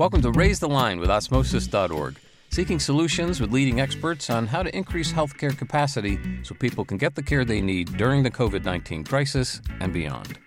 Welcome 0.00 0.22
to 0.22 0.32
Raise 0.32 0.58
the 0.58 0.66
Line 0.66 0.98
with 0.98 1.10
Osmosis.org, 1.10 2.16
seeking 2.48 2.80
solutions 2.80 3.38
with 3.38 3.52
leading 3.52 3.82
experts 3.82 4.30
on 4.30 4.46
how 4.46 4.62
to 4.62 4.74
increase 4.74 5.12
healthcare 5.12 5.54
capacity 5.54 6.18
so 6.42 6.54
people 6.54 6.86
can 6.86 6.96
get 6.96 7.14
the 7.14 7.22
care 7.22 7.44
they 7.44 7.60
need 7.60 7.98
during 7.98 8.22
the 8.22 8.30
COVID 8.30 8.64
19 8.64 9.04
crisis 9.04 9.60
and 9.80 9.92
beyond. 9.92 10.38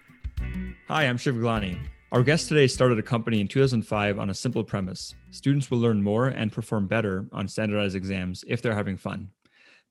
Hi, 0.88 1.04
I'm 1.04 1.18
Shiv 1.18 1.36
Gaglani. 1.36 1.78
Our 2.12 2.24
guest 2.24 2.48
today 2.48 2.66
started 2.66 2.98
a 2.98 3.04
company 3.04 3.42
in 3.42 3.48
2005 3.48 4.18
on 4.18 4.32
a 4.32 4.34
simple 4.34 4.64
premise 4.64 5.14
students 5.30 5.70
will 5.70 5.78
learn 5.78 6.02
more 6.02 6.30
and 6.30 6.52
perform 6.52 6.88
better 6.88 7.28
on 7.32 7.48
standardized 7.48 7.96
exams 7.96 8.44
if 8.48 8.60
they're 8.60 8.74
having 8.74 8.98
fun. 8.98 9.30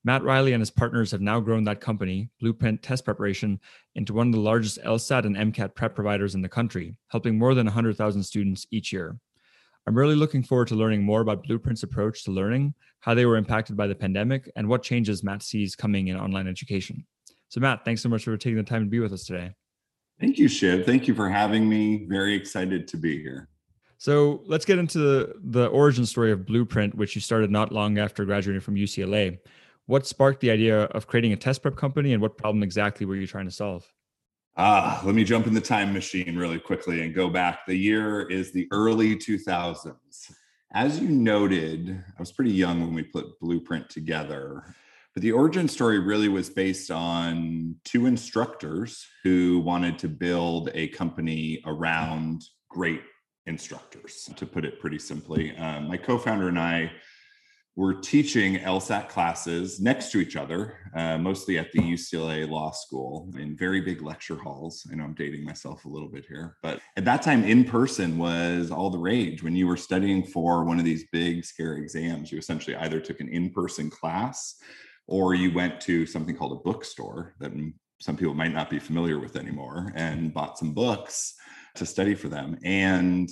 Matt 0.03 0.23
Riley 0.23 0.51
and 0.51 0.59
his 0.59 0.71
partners 0.71 1.11
have 1.11 1.21
now 1.21 1.39
grown 1.39 1.63
that 1.63 1.79
company, 1.79 2.29
Blueprint 2.41 2.83
Test 2.83 3.05
Preparation, 3.05 3.61
into 3.95 4.13
one 4.13 4.27
of 4.27 4.33
the 4.33 4.41
largest 4.41 4.83
LSAT 4.83 5.23
and 5.23 5.37
MCAT 5.37 5.73
prep 5.73 5.95
providers 5.95 6.35
in 6.35 6.41
the 6.41 6.49
country, 6.49 6.97
helping 7.07 7.39
more 7.39 7.55
than 7.55 7.67
100,000 7.67 8.23
students 8.23 8.67
each 8.69 8.91
year. 8.91 9.15
I'm 9.85 9.95
really 9.95 10.15
looking 10.15 10.43
forward 10.43 10.69
to 10.69 10.75
learning 10.75 11.03
more 11.03 11.21
about 11.21 11.43
Blueprint's 11.43 11.83
approach 11.83 12.23
to 12.23 12.31
learning, 12.31 12.73
how 13.01 13.13
they 13.13 13.25
were 13.25 13.35
impacted 13.35 13.75
by 13.75 13.87
the 13.87 13.95
pandemic, 13.95 14.49
and 14.55 14.67
what 14.67 14.81
changes 14.81 15.23
Matt 15.23 15.43
sees 15.43 15.75
coming 15.75 16.07
in 16.07 16.17
online 16.17 16.47
education. 16.47 17.05
So, 17.49 17.59
Matt, 17.59 17.83
thanks 17.83 18.01
so 18.01 18.09
much 18.09 18.23
for 18.23 18.37
taking 18.37 18.57
the 18.57 18.63
time 18.63 18.83
to 18.83 18.89
be 18.89 18.99
with 18.99 19.11
us 19.11 19.25
today. 19.25 19.53
Thank 20.19 20.37
you, 20.37 20.47
Shiv. 20.47 20.85
Thank 20.85 21.07
you 21.07 21.13
for 21.13 21.29
having 21.29 21.67
me. 21.67 22.05
Very 22.07 22.33
excited 22.33 22.87
to 22.87 22.97
be 22.97 23.21
here. 23.21 23.49
So 23.97 24.43
let's 24.47 24.65
get 24.65 24.79
into 24.79 24.97
the, 24.97 25.33
the 25.43 25.67
origin 25.67 26.05
story 26.05 26.31
of 26.31 26.45
Blueprint, 26.45 26.95
which 26.95 27.15
you 27.15 27.21
started 27.21 27.49
not 27.49 27.71
long 27.71 27.97
after 27.97 28.25
graduating 28.25 28.61
from 28.61 28.75
UCLA. 28.75 29.39
What 29.85 30.05
sparked 30.05 30.41
the 30.41 30.51
idea 30.51 30.83
of 30.83 31.07
creating 31.07 31.33
a 31.33 31.37
test 31.37 31.61
prep 31.61 31.75
company 31.75 32.13
and 32.13 32.21
what 32.21 32.37
problem 32.37 32.63
exactly 32.63 33.05
were 33.05 33.15
you 33.15 33.27
trying 33.27 33.45
to 33.45 33.51
solve? 33.51 33.85
Ah, 34.55 35.01
let 35.03 35.15
me 35.15 35.23
jump 35.23 35.47
in 35.47 35.53
the 35.55 35.61
time 35.61 35.91
machine 35.91 36.37
really 36.37 36.59
quickly 36.59 37.01
and 37.01 37.15
go 37.15 37.27
back. 37.27 37.65
The 37.65 37.75
year 37.75 38.29
is 38.29 38.51
the 38.51 38.67
early 38.71 39.15
2000s. 39.15 40.31
As 40.71 40.99
you 40.99 41.07
noted, 41.07 41.89
I 41.89 42.21
was 42.21 42.31
pretty 42.31 42.51
young 42.51 42.81
when 42.81 42.93
we 42.93 43.01
put 43.01 43.39
Blueprint 43.39 43.89
together. 43.89 44.63
But 45.15 45.23
the 45.23 45.31
origin 45.31 45.67
story 45.67 45.97
really 45.97 46.27
was 46.27 46.51
based 46.51 46.91
on 46.91 47.77
two 47.83 48.05
instructors 48.05 49.07
who 49.23 49.59
wanted 49.59 49.97
to 49.99 50.07
build 50.07 50.69
a 50.75 50.87
company 50.89 51.61
around 51.65 52.43
great 52.69 53.01
instructors, 53.47 54.29
to 54.35 54.45
put 54.45 54.65
it 54.65 54.79
pretty 54.79 54.99
simply. 54.99 55.55
Um, 55.57 55.87
my 55.87 55.97
co 55.97 56.19
founder 56.19 56.47
and 56.47 56.59
I 56.59 56.91
were 57.75 57.95
teaching 57.95 58.57
LSAT 58.57 59.09
classes 59.09 59.79
next 59.79 60.11
to 60.11 60.19
each 60.19 60.35
other, 60.35 60.77
uh, 60.95 61.17
mostly 61.17 61.57
at 61.57 61.71
the 61.71 61.79
UCLA 61.79 62.47
Law 62.47 62.69
School 62.71 63.31
in 63.35 63.57
very 63.57 63.81
big 63.81 64.03
lecture 64.03 64.37
halls. 64.37 64.85
I 64.91 64.95
know 64.95 65.05
I'm 65.05 65.15
dating 65.15 65.43
myself 65.43 65.85
a 65.85 65.89
little 65.89 66.07
bit 66.07 66.25
here, 66.27 66.57
but 66.61 66.79
at 66.97 67.05
that 67.05 67.23
time, 67.23 67.43
in 67.43 67.63
person 67.63 68.19
was 68.19 68.69
all 68.69 68.91
the 68.91 68.99
rage. 68.99 69.41
When 69.41 69.55
you 69.55 69.67
were 69.67 69.77
studying 69.77 70.23
for 70.23 70.63
one 70.63 70.77
of 70.77 70.85
these 70.85 71.05
big, 71.11 71.43
scary 71.45 71.81
exams, 71.81 72.31
you 72.31 72.37
essentially 72.37 72.75
either 72.75 72.99
took 72.99 73.19
an 73.19 73.29
in 73.29 73.49
person 73.49 73.89
class 73.89 74.55
or 75.07 75.33
you 75.33 75.51
went 75.51 75.81
to 75.81 76.05
something 76.05 76.35
called 76.35 76.53
a 76.53 76.63
bookstore 76.63 77.33
that 77.39 77.51
some 77.99 78.15
people 78.15 78.35
might 78.35 78.53
not 78.53 78.69
be 78.69 78.79
familiar 78.79 79.19
with 79.19 79.35
anymore 79.35 79.91
and 79.95 80.33
bought 80.33 80.59
some 80.59 80.73
books 80.73 81.33
to 81.75 81.85
study 81.85 82.13
for 82.13 82.29
them. 82.29 82.57
And 82.63 83.29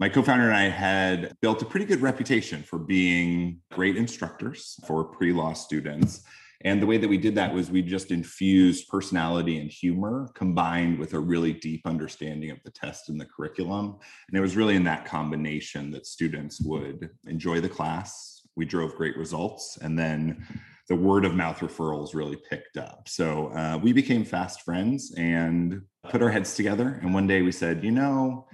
my 0.00 0.08
co-founder 0.08 0.46
and 0.46 0.56
I 0.56 0.70
had 0.70 1.36
built 1.42 1.60
a 1.60 1.66
pretty 1.66 1.84
good 1.84 2.00
reputation 2.00 2.62
for 2.62 2.78
being 2.78 3.60
great 3.70 3.98
instructors 3.98 4.80
for 4.86 5.04
pre-law 5.04 5.52
students. 5.52 6.22
And 6.62 6.80
the 6.80 6.86
way 6.86 6.96
that 6.96 7.08
we 7.08 7.18
did 7.18 7.34
that 7.34 7.52
was 7.52 7.70
we 7.70 7.82
just 7.82 8.10
infused 8.10 8.88
personality 8.88 9.58
and 9.58 9.70
humor 9.70 10.30
combined 10.34 10.98
with 10.98 11.12
a 11.12 11.20
really 11.20 11.52
deep 11.52 11.82
understanding 11.84 12.50
of 12.50 12.58
the 12.64 12.70
test 12.70 13.10
and 13.10 13.20
the 13.20 13.26
curriculum. 13.26 13.98
And 14.28 14.38
it 14.38 14.40
was 14.40 14.56
really 14.56 14.74
in 14.74 14.84
that 14.84 15.04
combination 15.04 15.90
that 15.90 16.06
students 16.06 16.62
would 16.62 17.10
enjoy 17.26 17.60
the 17.60 17.68
class. 17.68 18.40
We 18.56 18.64
drove 18.64 18.94
great 18.94 19.18
results. 19.18 19.78
And 19.82 19.98
then 19.98 20.46
the 20.88 20.96
word 20.96 21.26
of 21.26 21.34
mouth 21.34 21.60
referrals 21.60 22.14
really 22.14 22.38
picked 22.48 22.78
up. 22.78 23.06
So 23.06 23.48
uh, 23.48 23.78
we 23.82 23.92
became 23.92 24.24
fast 24.24 24.62
friends 24.62 25.12
and 25.18 25.82
put 26.08 26.22
our 26.22 26.30
heads 26.30 26.54
together. 26.54 26.98
And 27.02 27.12
one 27.12 27.26
day 27.26 27.42
we 27.42 27.52
said, 27.52 27.84
you 27.84 27.92
know, 27.92 28.46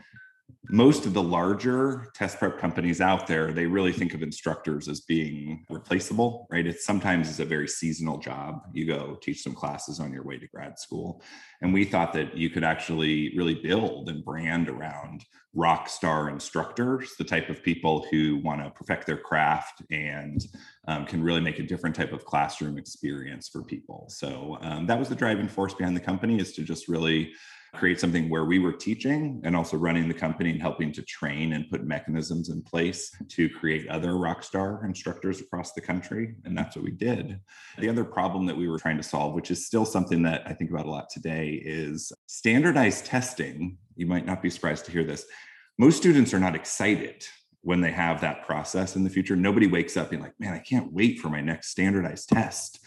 most 0.71 1.07
of 1.07 1.15
the 1.15 1.23
larger 1.23 2.11
test 2.15 2.39
prep 2.39 2.59
companies 2.59 3.01
out 3.01 3.27
there 3.27 3.53
they 3.53 3.67
really 3.67 3.93
think 3.93 4.15
of 4.15 4.23
instructors 4.23 4.89
as 4.89 5.01
being 5.01 5.65
replaceable 5.71 6.47
right? 6.51 6.67
It's 6.67 6.85
sometimes 6.85 7.29
it's 7.29 7.39
a 7.39 7.45
very 7.45 7.69
seasonal 7.69 8.19
job. 8.19 8.63
You 8.73 8.87
go 8.87 9.19
teach 9.21 9.43
some 9.43 9.55
classes 9.55 10.01
on 10.01 10.13
your 10.13 10.25
way 10.25 10.39
to 10.39 10.47
grad 10.47 10.79
school. 10.79 11.23
And 11.61 11.73
we 11.73 11.85
thought 11.85 12.13
that 12.13 12.37
you 12.37 12.51
could 12.51 12.65
actually 12.65 13.37
really 13.37 13.55
build 13.55 14.09
and 14.09 14.25
brand 14.25 14.69
around 14.69 15.25
rock 15.55 15.89
star 15.89 16.29
instructors 16.29 17.15
the 17.17 17.25
type 17.25 17.49
of 17.49 17.63
people 17.63 18.07
who 18.11 18.37
want 18.39 18.63
to 18.63 18.71
perfect 18.71 19.07
their 19.07 19.17
craft 19.17 19.83
and 19.91 20.45
um, 20.87 21.07
can 21.07 21.23
really 21.23 21.41
make 21.41 21.59
a 21.59 21.63
different 21.63 21.97
type 21.97 22.13
of 22.13 22.25
classroom 22.25 22.77
experience 22.77 23.49
for 23.49 23.63
people. 23.63 24.07
So 24.09 24.59
um, 24.61 24.87
that 24.87 24.99
was 24.99 25.09
the 25.09 25.15
driving 25.15 25.49
force 25.49 25.73
behind 25.73 25.97
the 25.97 26.01
company 26.01 26.39
is 26.39 26.53
to 26.55 26.63
just 26.63 26.89
really 26.89 27.33
create 27.77 28.01
something 28.01 28.29
where 28.29 28.45
we 28.45 28.59
were 28.59 28.73
teaching 28.73 29.41
and 29.45 29.55
also 29.55 29.77
running 29.77 30.09
the 30.09 30.15
company 30.15 30.51
and 30.51 30.61
helping 30.61 30.93
to 30.93 31.03
train 31.03 31.53
and 31.53 31.71
put 31.71 31.85
mechanisms 31.85 32.49
in 32.49 32.63
place 32.63 33.11
to 33.29 33.49
create 33.49 33.89
other 33.89 34.13
rockstar 34.13 34.85
instructors 34.85 35.41
across 35.41 35.73
the 35.73 35.81
country. 35.81 36.35
And 36.45 36.57
that's 36.57 36.77
what 36.77 36.85
we 36.85 36.91
did. 36.91 37.41
The 37.79 37.89
other 37.89 38.05
problem 38.05 38.47
that 38.47 38.57
we 38.57 38.69
were 38.69 38.79
trying 38.79 38.97
to 38.97 39.03
solve, 39.03 39.35
which 39.35 39.51
is 39.51 39.67
still 39.67 39.85
something 39.85 40.23
that 40.23 40.43
I 40.47 40.53
think 40.53 40.71
about 40.71 40.87
a 40.87 40.91
lot 40.91 41.11
today, 41.11 41.61
is 41.65 42.13
standardized 42.27 43.07
testing. 43.07 43.79
You 43.97 44.07
might 44.07 44.27
not 44.27 44.43
be 44.43 44.51
surprised 44.51 44.87
to 44.87 44.93
hear 44.93 45.05
this. 45.05 45.25
Most 45.79 45.99
students 45.99 46.33
are 46.33 46.41
not 46.41 46.55
excited 46.55 47.27
when 47.63 47.81
they 47.81 47.93
have 47.93 48.21
that 48.21 48.47
process 48.47 48.97
in 48.97 49.05
the 49.05 49.11
future. 49.11 49.37
Nobody 49.37 49.67
wakes 49.67 49.97
up 49.97 50.11
being 50.11 50.23
like, 50.23 50.39
man, 50.39 50.55
I 50.55 50.61
can't 50.61 50.93
wait 50.93 51.19
for 51.19 51.29
my 51.29 51.41
next 51.41 51.69
standardized 51.69 52.29
test. 52.29 52.81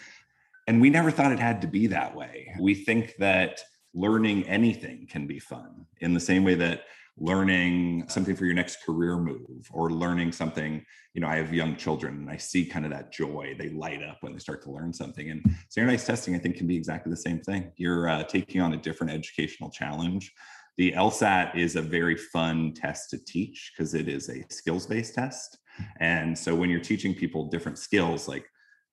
And 0.67 0.79
we 0.79 0.89
never 0.89 1.11
thought 1.11 1.31
it 1.31 1.39
had 1.39 1.61
to 1.61 1.67
be 1.67 1.87
that 1.87 2.15
way. 2.15 2.53
We 2.59 2.75
think 2.75 3.15
that 3.17 3.59
learning 3.99 4.43
anything 4.47 5.07
can 5.09 5.27
be 5.27 5.39
fun 5.39 5.85
in 5.99 6.13
the 6.13 6.19
same 6.19 6.43
way 6.43 6.55
that 6.55 6.83
learning 7.17 8.07
something 8.07 8.35
for 8.35 8.45
your 8.45 8.53
next 8.53 8.77
career 8.85 9.17
move 9.17 9.69
or 9.71 9.91
learning 9.91 10.31
something 10.31 10.83
you 11.13 11.19
know 11.19 11.27
i 11.27 11.35
have 11.35 11.53
young 11.53 11.75
children 11.75 12.13
and 12.15 12.29
i 12.29 12.37
see 12.37 12.65
kind 12.65 12.85
of 12.85 12.91
that 12.91 13.11
joy. 13.11 13.53
They 13.59 13.69
light 13.69 14.01
up 14.01 14.17
when 14.21 14.31
they 14.31 14.39
start 14.39 14.63
to 14.63 14.71
learn 14.71 14.93
something. 14.93 15.29
And 15.31 15.43
standardized 15.67 16.07
testing 16.07 16.35
i 16.35 16.37
think 16.37 16.55
can 16.55 16.67
be 16.67 16.77
exactly 16.77 17.09
the 17.09 17.17
same 17.27 17.39
thing. 17.41 17.71
You're 17.75 18.07
uh, 18.07 18.23
taking 18.23 18.61
on 18.61 18.73
a 18.73 18.77
different 18.77 19.11
educational 19.11 19.69
challenge. 19.69 20.31
The 20.77 20.93
lsat 20.93 21.57
is 21.57 21.75
a 21.75 21.81
very 21.81 22.15
fun 22.15 22.73
test 22.73 23.09
to 23.09 23.17
teach 23.17 23.73
because 23.73 23.93
it 23.93 24.07
is 24.07 24.29
a 24.29 24.45
skills 24.49 24.85
based 24.87 25.15
test. 25.15 25.57
And 25.99 26.37
so 26.37 26.55
when 26.55 26.69
you're 26.69 26.79
teaching 26.91 27.13
people 27.13 27.49
different 27.49 27.77
skills 27.77 28.27
like 28.27 28.45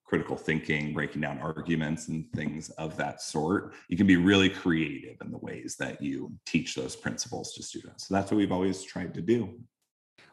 critical 0.07 0.37
thinking, 0.37 0.93
breaking 0.93 1.21
down 1.21 1.37
arguments, 1.39 2.07
and 2.07 2.31
things 2.33 2.69
of 2.71 2.95
that 2.95 3.21
sort. 3.21 3.73
You 3.89 3.97
can 3.97 4.07
be 4.07 4.15
really 4.15 4.49
creative 4.49 5.17
in 5.21 5.31
the 5.31 5.37
ways 5.37 5.75
that 5.79 6.01
you 6.01 6.31
teach 6.45 6.75
those 6.75 6.95
principles 6.95 7.53
to 7.53 7.63
students. 7.63 8.07
So 8.07 8.13
that's 8.13 8.31
what 8.31 8.37
we've 8.37 8.51
always 8.51 8.83
tried 8.83 9.13
to 9.15 9.21
do. 9.21 9.59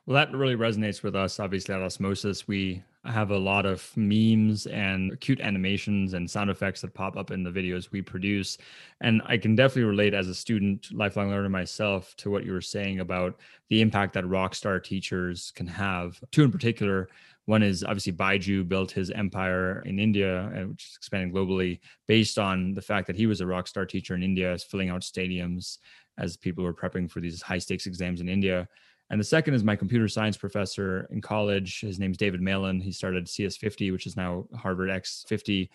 Well, 0.06 0.14
that 0.14 0.36
really 0.36 0.54
resonates 0.54 1.02
with 1.02 1.16
us. 1.16 1.40
Obviously, 1.40 1.74
at 1.74 1.80
Osmosis, 1.80 2.46
we 2.46 2.82
have 3.04 3.30
a 3.30 3.38
lot 3.38 3.66
of 3.66 3.90
memes 3.96 4.66
and 4.66 5.18
cute 5.20 5.40
animations 5.40 6.14
and 6.14 6.30
sound 6.30 6.50
effects 6.50 6.82
that 6.82 6.94
pop 6.94 7.16
up 7.16 7.30
in 7.30 7.42
the 7.42 7.50
videos 7.50 7.90
we 7.90 8.00
produce. 8.00 8.58
And 9.00 9.22
I 9.26 9.38
can 9.38 9.56
definitely 9.56 9.84
relate 9.84 10.14
as 10.14 10.28
a 10.28 10.34
student, 10.34 10.88
lifelong 10.92 11.30
learner 11.30 11.48
myself, 11.48 12.14
to 12.18 12.30
what 12.30 12.44
you 12.44 12.52
were 12.52 12.60
saying 12.60 13.00
about 13.00 13.40
the 13.70 13.80
impact 13.80 14.12
that 14.14 14.28
rock 14.28 14.54
star 14.54 14.78
teachers 14.78 15.52
can 15.54 15.66
have. 15.66 16.20
Two 16.30 16.44
in 16.44 16.52
particular, 16.52 17.08
one 17.46 17.62
is 17.62 17.84
obviously 17.84 18.12
Byju 18.12 18.68
built 18.68 18.90
his 18.90 19.10
empire 19.10 19.82
in 19.84 19.98
India, 19.98 20.46
uh, 20.46 20.68
which 20.68 20.84
is 20.84 20.96
expanding 20.96 21.32
globally, 21.32 21.80
based 22.08 22.38
on 22.38 22.72
the 22.72 22.82
fact 22.82 23.06
that 23.06 23.16
he 23.16 23.26
was 23.26 23.40
a 23.40 23.46
rock 23.46 23.66
star 23.66 23.84
teacher 23.84 24.14
in 24.14 24.22
India, 24.22 24.56
filling 24.58 24.88
out 24.88 25.02
stadiums 25.02 25.78
as 26.18 26.36
people 26.36 26.64
were 26.64 26.74
prepping 26.74 27.10
for 27.10 27.20
these 27.20 27.42
high 27.42 27.58
stakes 27.58 27.86
exams 27.86 28.20
in 28.20 28.28
India. 28.28 28.68
And 29.10 29.20
the 29.20 29.24
second 29.24 29.54
is 29.54 29.62
my 29.62 29.76
computer 29.76 30.08
science 30.08 30.36
professor 30.36 31.06
in 31.10 31.20
college. 31.20 31.80
His 31.80 31.98
name's 31.98 32.16
David 32.16 32.40
Malan. 32.40 32.80
He 32.80 32.90
started 32.90 33.26
CS50, 33.26 33.92
which 33.92 34.06
is 34.06 34.16
now 34.16 34.46
Harvard 34.56 34.88
X50, 34.88 35.68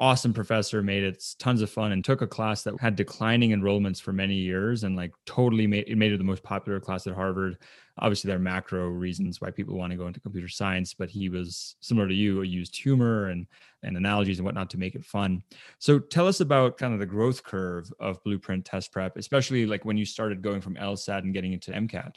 awesome 0.00 0.32
professor, 0.32 0.82
made 0.82 1.04
it 1.04 1.22
tons 1.38 1.60
of 1.60 1.70
fun, 1.70 1.92
and 1.92 2.02
took 2.02 2.22
a 2.22 2.26
class 2.26 2.62
that 2.62 2.80
had 2.80 2.96
declining 2.96 3.50
enrollments 3.50 4.00
for 4.00 4.12
many 4.12 4.34
years, 4.34 4.82
and 4.82 4.96
like 4.96 5.12
totally 5.26 5.66
made 5.66 5.84
it 5.86 5.96
made 5.96 6.12
it 6.12 6.18
the 6.18 6.24
most 6.24 6.42
popular 6.42 6.80
class 6.80 7.06
at 7.06 7.14
Harvard. 7.14 7.58
Obviously, 7.98 8.28
there 8.28 8.36
are 8.36 8.40
macro 8.40 8.88
reasons 8.88 9.40
why 9.40 9.50
people 9.50 9.76
want 9.76 9.90
to 9.90 9.96
go 9.96 10.06
into 10.06 10.18
computer 10.20 10.48
science, 10.48 10.94
but 10.94 11.10
he 11.10 11.28
was 11.28 11.76
similar 11.80 12.08
to 12.08 12.14
you, 12.14 12.42
used 12.42 12.74
humor 12.74 13.28
and 13.28 13.46
and 13.82 13.96
analogies 13.96 14.38
and 14.38 14.46
whatnot 14.46 14.70
to 14.70 14.78
make 14.78 14.94
it 14.94 15.04
fun. 15.04 15.42
So, 15.78 15.98
tell 15.98 16.26
us 16.26 16.40
about 16.40 16.78
kind 16.78 16.94
of 16.94 17.00
the 17.00 17.06
growth 17.06 17.44
curve 17.44 17.92
of 18.00 18.22
Blueprint 18.24 18.64
Test 18.64 18.92
Prep, 18.92 19.16
especially 19.16 19.66
like 19.66 19.84
when 19.84 19.98
you 19.98 20.06
started 20.06 20.42
going 20.42 20.62
from 20.62 20.76
LSAT 20.76 21.18
and 21.18 21.34
getting 21.34 21.52
into 21.52 21.72
MCAT. 21.72 22.16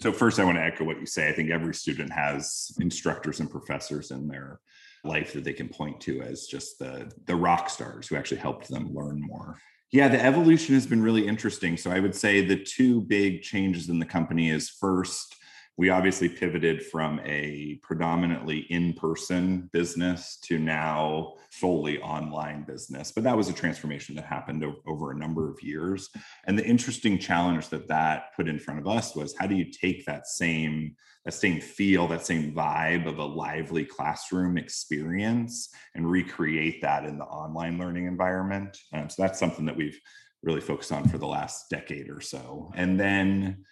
So, 0.00 0.12
first, 0.12 0.38
I 0.38 0.44
want 0.44 0.56
to 0.58 0.62
echo 0.62 0.84
what 0.84 1.00
you 1.00 1.06
say. 1.06 1.28
I 1.28 1.32
think 1.32 1.50
every 1.50 1.74
student 1.74 2.12
has 2.12 2.70
instructors 2.80 3.40
and 3.40 3.50
professors 3.50 4.12
in 4.12 4.28
their 4.28 4.60
life 5.04 5.32
that 5.32 5.44
they 5.44 5.52
can 5.52 5.68
point 5.68 6.00
to 6.02 6.22
as 6.22 6.46
just 6.46 6.78
the 6.78 7.10
the 7.26 7.34
rock 7.34 7.70
stars 7.70 8.08
who 8.08 8.16
actually 8.16 8.40
helped 8.40 8.68
them 8.68 8.94
learn 8.94 9.20
more. 9.20 9.58
Yeah 9.92 10.08
the 10.08 10.22
evolution 10.22 10.74
has 10.74 10.86
been 10.86 11.02
really 11.02 11.26
interesting. 11.26 11.76
So 11.76 11.90
i 11.90 12.00
would 12.00 12.14
say 12.14 12.44
the 12.44 12.62
two 12.62 13.00
big 13.02 13.42
changes 13.42 13.88
in 13.88 13.98
the 13.98 14.06
company 14.06 14.50
is 14.50 14.68
first 14.68 15.36
we 15.80 15.88
obviously 15.88 16.28
pivoted 16.28 16.84
from 16.84 17.18
a 17.24 17.80
predominantly 17.82 18.66
in 18.68 18.92
person 18.92 19.70
business 19.72 20.36
to 20.42 20.58
now 20.58 21.32
solely 21.50 21.98
online 22.02 22.64
business. 22.64 23.10
But 23.10 23.24
that 23.24 23.34
was 23.34 23.48
a 23.48 23.54
transformation 23.54 24.14
that 24.16 24.26
happened 24.26 24.62
over 24.86 25.10
a 25.10 25.16
number 25.16 25.50
of 25.50 25.62
years. 25.62 26.10
And 26.46 26.58
the 26.58 26.66
interesting 26.66 27.18
challenge 27.18 27.70
that 27.70 27.88
that 27.88 28.24
put 28.36 28.46
in 28.46 28.58
front 28.58 28.78
of 28.78 28.86
us 28.86 29.16
was 29.16 29.34
how 29.38 29.46
do 29.46 29.54
you 29.54 29.72
take 29.72 30.04
that 30.04 30.26
same 30.26 30.96
that 31.24 31.32
same 31.32 31.62
feel, 31.62 32.06
that 32.08 32.26
same 32.26 32.54
vibe 32.54 33.06
of 33.06 33.16
a 33.16 33.24
lively 33.24 33.86
classroom 33.86 34.58
experience 34.58 35.70
and 35.94 36.10
recreate 36.10 36.82
that 36.82 37.06
in 37.06 37.16
the 37.16 37.24
online 37.24 37.78
learning 37.78 38.04
environment? 38.06 38.76
Um, 38.92 39.08
so 39.08 39.22
that's 39.22 39.38
something 39.38 39.64
that 39.64 39.76
we've 39.76 39.98
really 40.42 40.60
focused 40.60 40.92
on 40.92 41.08
for 41.08 41.16
the 41.16 41.26
last 41.26 41.70
decade 41.70 42.10
or 42.10 42.20
so. 42.20 42.70
And 42.74 43.00
then 43.00 43.64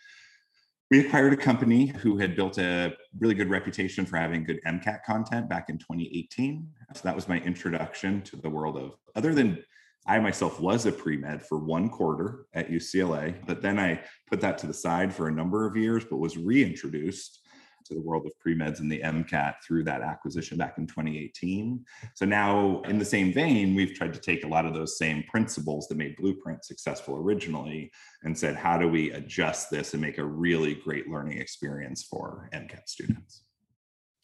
we 0.91 1.01
acquired 1.01 1.33
a 1.33 1.37
company 1.37 1.87
who 1.87 2.17
had 2.17 2.35
built 2.35 2.59
a 2.59 2.95
really 3.19 3.35
good 3.35 3.51
reputation 3.51 4.07
for 4.07 4.17
having 4.17 4.45
good 4.45 4.61
MCAT 4.67 5.03
content 5.05 5.49
back 5.49 5.69
in 5.69 5.77
2018. 5.79 6.67
So 6.95 7.01
that 7.05 7.15
was 7.15 7.29
my 7.29 7.39
introduction 7.41 8.23
to 8.23 8.37
the 8.37 8.49
world 8.49 8.79
of, 8.79 8.93
other 9.15 9.35
than 9.35 9.63
I 10.07 10.19
myself 10.19 10.59
was 10.61 10.87
a 10.87 10.93
pre 10.93 11.19
med 11.19 11.45
for 11.45 11.59
one 11.59 11.91
quarter 11.91 12.47
at 12.55 12.71
UCLA, 12.71 13.35
but 13.47 13.61
then 13.61 13.79
I 13.79 14.01
put 14.27 14.41
that 14.41 14.57
to 14.59 14.67
the 14.67 14.73
side 14.73 15.13
for 15.13 15.29
a 15.29 15.33
number 15.33 15.67
of 15.67 15.77
years, 15.77 16.05
but 16.09 16.17
was 16.17 16.39
reintroduced 16.39 17.41
to 17.87 17.95
the 17.95 18.01
world 18.01 18.27
of 18.27 18.39
pre-meds 18.39 18.81
and 18.81 18.91
the 18.91 19.01
MCAT 19.01 19.55
through 19.67 19.85
that 19.85 20.03
acquisition 20.03 20.59
back 20.59 20.79
in 20.79 20.87
2018. 20.87 21.85
So 22.15 22.25
now 22.25 22.83
in 22.83 22.99
the 22.99 23.05
same 23.05 23.33
vein, 23.33 23.75
we've 23.75 23.95
tried 23.95 24.13
to 24.15 24.21
take 24.21 24.45
a 24.45 24.49
lot 24.49 24.67
of 24.67 24.75
those 24.75 24.99
same 24.99 25.25
principles 25.25 25.89
that 25.89 25.99
made 25.99 26.17
Blueprint 26.17 26.65
successful 26.65 27.17
originally 27.17 27.91
and 28.23 28.37
said, 28.37 28.57
how 28.57 28.79
do 28.79 28.89
we 28.89 29.13
adjust 29.13 29.71
this 29.71 29.95
and 29.95 30.03
make 30.03 30.19
a 30.19 30.25
really 30.25 30.75
great 30.75 31.09
learning 31.09 31.39
experience 31.39 32.03
for 32.03 32.49
MCAT 32.53 32.87
students? 32.87 33.43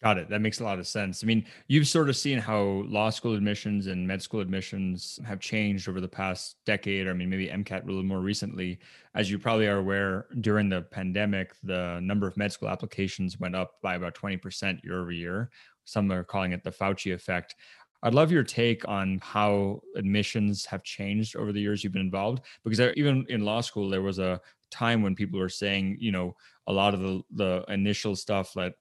Got 0.04 0.18
it. 0.18 0.28
That 0.28 0.42
makes 0.42 0.60
a 0.60 0.64
lot 0.64 0.78
of 0.78 0.86
sense. 0.86 1.24
I 1.24 1.26
mean, 1.26 1.46
you've 1.66 1.88
sort 1.88 2.10
of 2.10 2.16
seen 2.16 2.38
how 2.38 2.60
law 2.86 3.08
school 3.08 3.34
admissions 3.34 3.86
and 3.86 4.06
med 4.06 4.20
school 4.20 4.40
admissions 4.40 5.18
have 5.24 5.40
changed 5.40 5.88
over 5.88 5.98
the 5.98 6.08
past 6.08 6.56
decade, 6.66 7.06
or 7.06 7.10
I 7.12 7.14
mean, 7.14 7.30
maybe 7.30 7.48
MCAT 7.48 7.84
a 7.84 7.86
little 7.86 8.02
more 8.02 8.20
recently. 8.20 8.80
As 9.14 9.30
you 9.30 9.38
probably 9.38 9.66
are 9.66 9.78
aware, 9.78 10.26
during 10.42 10.68
the 10.68 10.82
pandemic, 10.82 11.54
the 11.62 12.00
number 12.02 12.26
of 12.26 12.36
med 12.36 12.52
school 12.52 12.68
applications 12.68 13.40
went 13.40 13.56
up 13.56 13.80
by 13.80 13.94
about 13.94 14.14
20% 14.14 14.84
year 14.84 15.00
over 15.00 15.10
year. 15.10 15.50
Some 15.86 16.12
are 16.12 16.22
calling 16.22 16.52
it 16.52 16.62
the 16.64 16.70
Fauci 16.70 17.14
effect. 17.14 17.54
I'd 18.02 18.12
love 18.14 18.30
your 18.30 18.44
take 18.44 18.86
on 18.86 19.18
how 19.22 19.80
admissions 19.96 20.66
have 20.66 20.82
changed 20.82 21.36
over 21.36 21.52
the 21.52 21.60
years 21.62 21.82
you've 21.82 21.94
been 21.94 22.02
involved, 22.02 22.44
because 22.62 22.78
even 22.96 23.24
in 23.30 23.40
law 23.46 23.62
school, 23.62 23.88
there 23.88 24.02
was 24.02 24.18
a 24.18 24.40
time 24.70 25.00
when 25.02 25.14
people 25.14 25.38
were 25.38 25.48
saying, 25.48 25.96
you 25.98 26.12
know, 26.12 26.36
a 26.66 26.72
lot 26.72 26.92
of 26.94 27.00
the 27.00 27.22
the 27.30 27.64
initial 27.68 28.16
stuff 28.16 28.52
that 28.54 28.74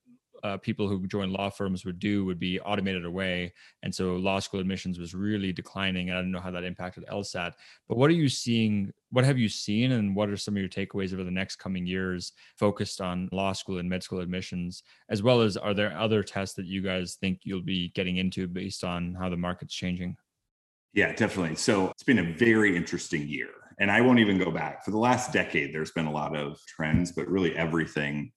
uh, 0.43 0.57
people 0.57 0.87
who 0.87 1.07
join 1.07 1.31
law 1.31 1.49
firms 1.49 1.85
would 1.85 1.99
do 1.99 2.25
would 2.25 2.39
be 2.39 2.59
automated 2.59 3.05
away. 3.05 3.53
And 3.81 3.93
so 3.93 4.15
law 4.15 4.39
school 4.39 4.59
admissions 4.59 4.99
was 4.99 5.13
really 5.13 5.53
declining. 5.53 6.09
And 6.09 6.17
I 6.17 6.21
don't 6.21 6.31
know 6.31 6.39
how 6.39 6.51
that 6.51 6.65
impacted 6.65 7.05
LSAT. 7.07 7.53
But 7.87 7.97
what 7.97 8.09
are 8.09 8.13
you 8.13 8.27
seeing? 8.27 8.91
What 9.11 9.23
have 9.23 9.37
you 9.37 9.47
seen? 9.47 9.93
And 9.93 10.15
what 10.15 10.29
are 10.29 10.37
some 10.37 10.55
of 10.55 10.59
your 10.59 10.69
takeaways 10.69 11.13
over 11.13 11.23
the 11.23 11.31
next 11.31 11.55
coming 11.55 11.87
years 11.87 12.33
focused 12.57 12.99
on 12.99 13.29
law 13.31 13.53
school 13.53 13.77
and 13.77 13.89
med 13.89 14.03
school 14.03 14.19
admissions? 14.19 14.83
As 15.09 15.23
well 15.23 15.41
as 15.41 15.55
are 15.55 15.73
there 15.73 15.97
other 15.97 16.23
tests 16.23 16.55
that 16.55 16.65
you 16.65 16.81
guys 16.81 17.15
think 17.15 17.39
you'll 17.43 17.61
be 17.61 17.89
getting 17.95 18.17
into 18.17 18.47
based 18.47 18.83
on 18.83 19.15
how 19.15 19.29
the 19.29 19.37
market's 19.37 19.73
changing? 19.73 20.17
Yeah, 20.93 21.13
definitely. 21.13 21.55
So 21.55 21.89
it's 21.89 22.03
been 22.03 22.19
a 22.19 22.33
very 22.33 22.75
interesting 22.75 23.27
year. 23.27 23.49
And 23.79 23.89
I 23.89 24.01
won't 24.01 24.19
even 24.19 24.37
go 24.37 24.51
back. 24.51 24.85
For 24.85 24.91
the 24.91 24.99
last 24.99 25.33
decade, 25.33 25.73
there's 25.73 25.91
been 25.91 26.05
a 26.05 26.11
lot 26.11 26.35
of 26.35 26.59
trends, 26.67 27.11
but 27.11 27.27
really 27.27 27.55
everything 27.57 28.31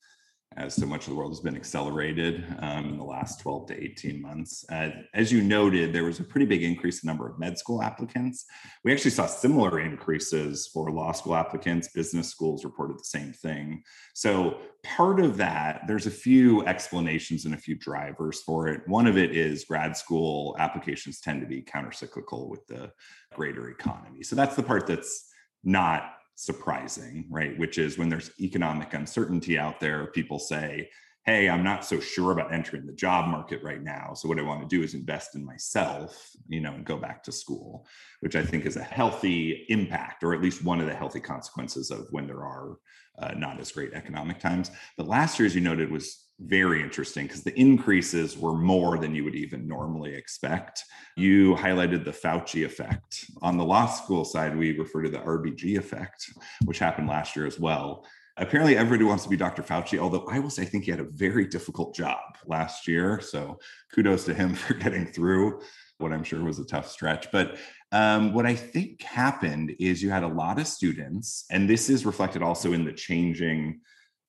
as 0.57 0.75
so 0.75 0.87
much 0.87 1.05
of 1.05 1.11
the 1.11 1.17
world 1.17 1.33
has 1.33 1.41
been 1.41 1.57
accelerated 1.57 2.45
um, 2.61 2.87
in 2.87 2.97
the 2.97 3.05
last 3.05 3.41
12 3.41 3.67
to 3.67 3.83
18 3.83 4.23
months. 4.23 4.65
Uh, 4.71 4.91
as 5.13 5.31
you 5.31 5.43
noted, 5.43 5.93
there 5.93 6.05
was 6.05 6.19
a 6.19 6.25
pretty 6.25 6.47
big 6.47 6.63
increase 6.63 7.03
in 7.03 7.07
number 7.07 7.29
of 7.29 7.39
med 7.39 7.59
school 7.59 7.83
applicants. 7.83 8.47
We 8.83 8.93
actually 8.93 9.11
saw 9.11 9.27
similar 9.27 9.81
increases 9.81 10.67
for 10.73 10.91
law 10.91 11.13
school 11.13 11.35
applicants. 11.35 11.89
Business 11.89 12.29
schools 12.29 12.65
reported 12.65 12.99
the 12.99 13.05
same 13.05 13.33
thing. 13.33 13.83
So 14.15 14.59
part 14.83 15.21
of 15.21 15.37
that, 15.37 15.83
there's 15.87 16.07
a 16.07 16.11
few 16.11 16.65
explanations 16.65 17.45
and 17.45 17.55
a 17.55 17.59
few 17.59 17.75
drivers 17.75 18.41
for 18.43 18.69
it. 18.69 18.81
One 18.87 19.07
of 19.07 19.19
it 19.19 19.37
is 19.37 19.65
grad 19.65 19.95
school 19.97 20.57
applications 20.59 21.21
tend 21.21 21.43
to 21.43 21.47
be 21.47 21.63
countercyclical 21.63 22.49
with 22.49 22.67
the 22.67 22.93
greater 23.35 23.69
economy. 23.69 24.23
So 24.23 24.35
that's 24.37 24.57
the 24.57 24.63
part 24.63 24.87
that's 24.87 25.29
not 25.65 26.16
surprising, 26.37 27.27
right? 27.29 27.59
Which 27.59 27.79
is 27.79 27.99
when 27.99 28.09
there's 28.09 28.31
economic 28.41 28.95
uncertainty 28.95 29.59
out 29.59 29.81
there, 29.81 30.07
people 30.09 30.39
say, 30.39 30.89
Hey, 31.25 31.49
I'm 31.49 31.65
not 31.65 31.85
so 31.85 31.99
sure 31.99 32.31
about 32.31 32.55
entering 32.55 32.87
the 32.87 32.93
job 32.93 33.29
market 33.29 33.61
right 33.61 33.83
now. 33.83 34.15
So, 34.15 34.29
what 34.29 34.39
I 34.39 34.43
want 34.43 34.61
to 34.61 34.77
do 34.77 34.85
is 34.85 34.95
invest 34.95 35.35
in 35.35 35.45
myself, 35.45 36.31
you 36.47 36.61
know, 36.61 36.73
and 36.73 36.85
go 36.85 36.97
back 36.97 37.25
to 37.25 37.33
school, 37.33 37.85
which 38.21 38.37
I 38.37 38.45
think 38.45 38.65
is 38.65 38.77
a 38.77 38.83
healthy 38.83 39.67
impact, 39.69 40.23
or 40.23 40.35
at 40.35 40.41
least 40.41 40.63
one 40.63 40.81
of 40.81 40.87
the 40.87 40.95
healthy 40.95 41.19
consequences 41.19 41.91
of 41.91 42.07
when 42.13 42.29
there 42.29 42.45
are 42.45 42.77
uh, 43.19 43.33
not 43.37 43.59
as 43.59 43.73
great 43.73 43.93
economic 43.93 44.39
times. 44.39 44.71
But 44.97 45.09
last 45.09 45.37
year, 45.37 45.47
as 45.47 45.55
you 45.57 45.63
noted, 45.63 45.91
was 45.91 46.26
very 46.39 46.83
interesting 46.83 47.27
because 47.27 47.43
the 47.43 47.59
increases 47.59 48.37
were 48.37 48.55
more 48.55 48.99
than 48.99 49.15
you 49.15 49.25
would 49.25 49.35
even 49.35 49.67
normally 49.67 50.15
expect. 50.15 50.85
You 51.17 51.55
highlighted 51.55 52.05
the 52.05 52.11
Fauci 52.11 52.65
effect. 52.65 53.25
On 53.41 53.57
the 53.57 53.65
law 53.65 53.87
school 53.87 54.25
side, 54.25 54.57
we 54.57 54.79
refer 54.79 55.03
to 55.03 55.09
the 55.09 55.19
RBG 55.19 55.79
effect, 55.79 56.31
which 56.65 56.79
happened 56.79 57.09
last 57.09 57.37
year 57.37 57.47
as 57.47 57.59
well. 57.59 58.05
Apparently, 58.39 58.77
everybody 58.77 59.05
wants 59.05 59.25
to 59.25 59.31
be 59.31 59.37
Dr. 59.37 59.63
Fauci, 59.63 59.99
although 59.99 60.27
I 60.31 60.39
will 60.39 60.51
say 60.51 60.63
I 60.63 60.67
think 60.67 60.85
he 60.85 60.91
had 60.91 61.01
a 61.01 61.05
very 61.05 61.47
difficult 61.47 61.95
job 61.95 62.19
last 62.47 62.87
year. 62.87 63.19
So 63.21 63.59
kudos 63.95 64.27
to 64.27 64.35
him 64.35 64.55
for 64.55 64.75
getting 64.75 65.07
through 65.07 65.61
what 65.99 66.13
I'm 66.13 66.25
sure 66.25 66.45
was 66.45 66.59
a 66.59 66.67
tough 66.67 66.91
stretch. 66.91 67.31
But 67.33 67.57
um, 67.93 68.35
what 68.35 68.45
I 68.45 68.55
think 68.55 69.01
happened 69.03 69.75
is 69.79 70.03
you 70.03 70.11
had 70.11 70.25
a 70.25 70.29
lot 70.29 70.59
of 70.59 70.67
students, 70.67 71.47
and 71.51 71.71
this 71.71 71.89
is 71.89 72.05
reflected 72.05 72.43
also 72.43 72.75
in 72.75 72.85
the 72.85 72.93
changing 72.93 73.81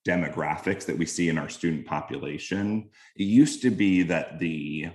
demographics 0.08 0.86
that 0.86 0.96
we 0.96 1.04
see 1.04 1.28
in 1.28 1.36
our 1.36 1.50
student 1.50 1.86
population. 1.86 2.88
It 3.16 3.24
used 3.24 3.60
to 3.62 3.70
be 3.70 4.02
that 4.04 4.38
the 4.38 4.88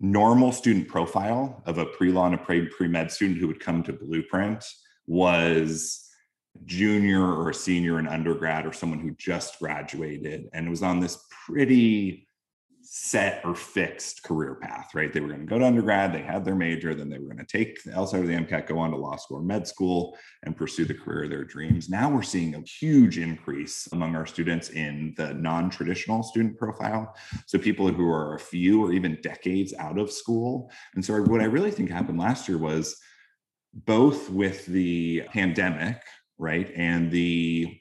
normal 0.00 0.52
student 0.52 0.88
profile 0.88 1.62
of 1.66 1.78
a 1.78 1.84
pre-law 1.84 2.26
and 2.26 2.34
a 2.34 2.38
pre-med 2.38 3.12
student 3.12 3.38
who 3.38 3.46
would 3.46 3.60
come 3.60 3.82
to 3.82 3.92
Blueprint 3.92 4.64
was 5.06 6.08
junior 6.64 7.24
or 7.24 7.52
senior 7.52 7.98
in 7.98 8.08
undergrad 8.08 8.66
or 8.66 8.72
someone 8.72 9.00
who 9.00 9.12
just 9.12 9.58
graduated 9.58 10.48
and 10.52 10.68
was 10.68 10.82
on 10.82 11.00
this 11.00 11.18
pretty 11.46 12.26
set 12.94 13.40
or 13.42 13.54
fixed 13.54 14.22
career 14.22 14.54
path, 14.56 14.90
right? 14.94 15.14
They 15.14 15.20
were 15.20 15.28
going 15.28 15.40
to 15.40 15.46
go 15.46 15.58
to 15.58 15.64
undergrad, 15.64 16.12
they 16.12 16.20
had 16.20 16.44
their 16.44 16.54
major, 16.54 16.94
then 16.94 17.08
they 17.08 17.18
were 17.18 17.24
going 17.24 17.38
to 17.38 17.46
take 17.46 17.82
the 17.82 17.98
outside 17.98 18.20
of 18.20 18.26
the 18.26 18.34
MCAT, 18.34 18.66
go 18.66 18.78
on 18.78 18.90
to 18.90 18.98
law 18.98 19.16
school 19.16 19.38
or 19.38 19.42
med 19.42 19.66
school 19.66 20.14
and 20.42 20.54
pursue 20.54 20.84
the 20.84 20.92
career 20.92 21.24
of 21.24 21.30
their 21.30 21.42
dreams. 21.42 21.88
Now 21.88 22.10
we're 22.10 22.20
seeing 22.20 22.54
a 22.54 22.60
huge 22.60 23.16
increase 23.16 23.88
among 23.92 24.14
our 24.14 24.26
students 24.26 24.68
in 24.68 25.14
the 25.16 25.32
non-traditional 25.32 26.22
student 26.22 26.58
profile. 26.58 27.16
So 27.46 27.58
people 27.58 27.90
who 27.90 28.10
are 28.10 28.34
a 28.34 28.38
few 28.38 28.84
or 28.84 28.92
even 28.92 29.18
decades 29.22 29.72
out 29.78 29.98
of 29.98 30.12
school. 30.12 30.70
And 30.94 31.02
so 31.02 31.18
what 31.22 31.40
I 31.40 31.44
really 31.44 31.70
think 31.70 31.88
happened 31.88 32.18
last 32.18 32.46
year 32.46 32.58
was 32.58 33.00
both 33.72 34.28
with 34.28 34.66
the 34.66 35.22
pandemic, 35.32 36.02
right, 36.36 36.70
and 36.76 37.10
the 37.10 37.74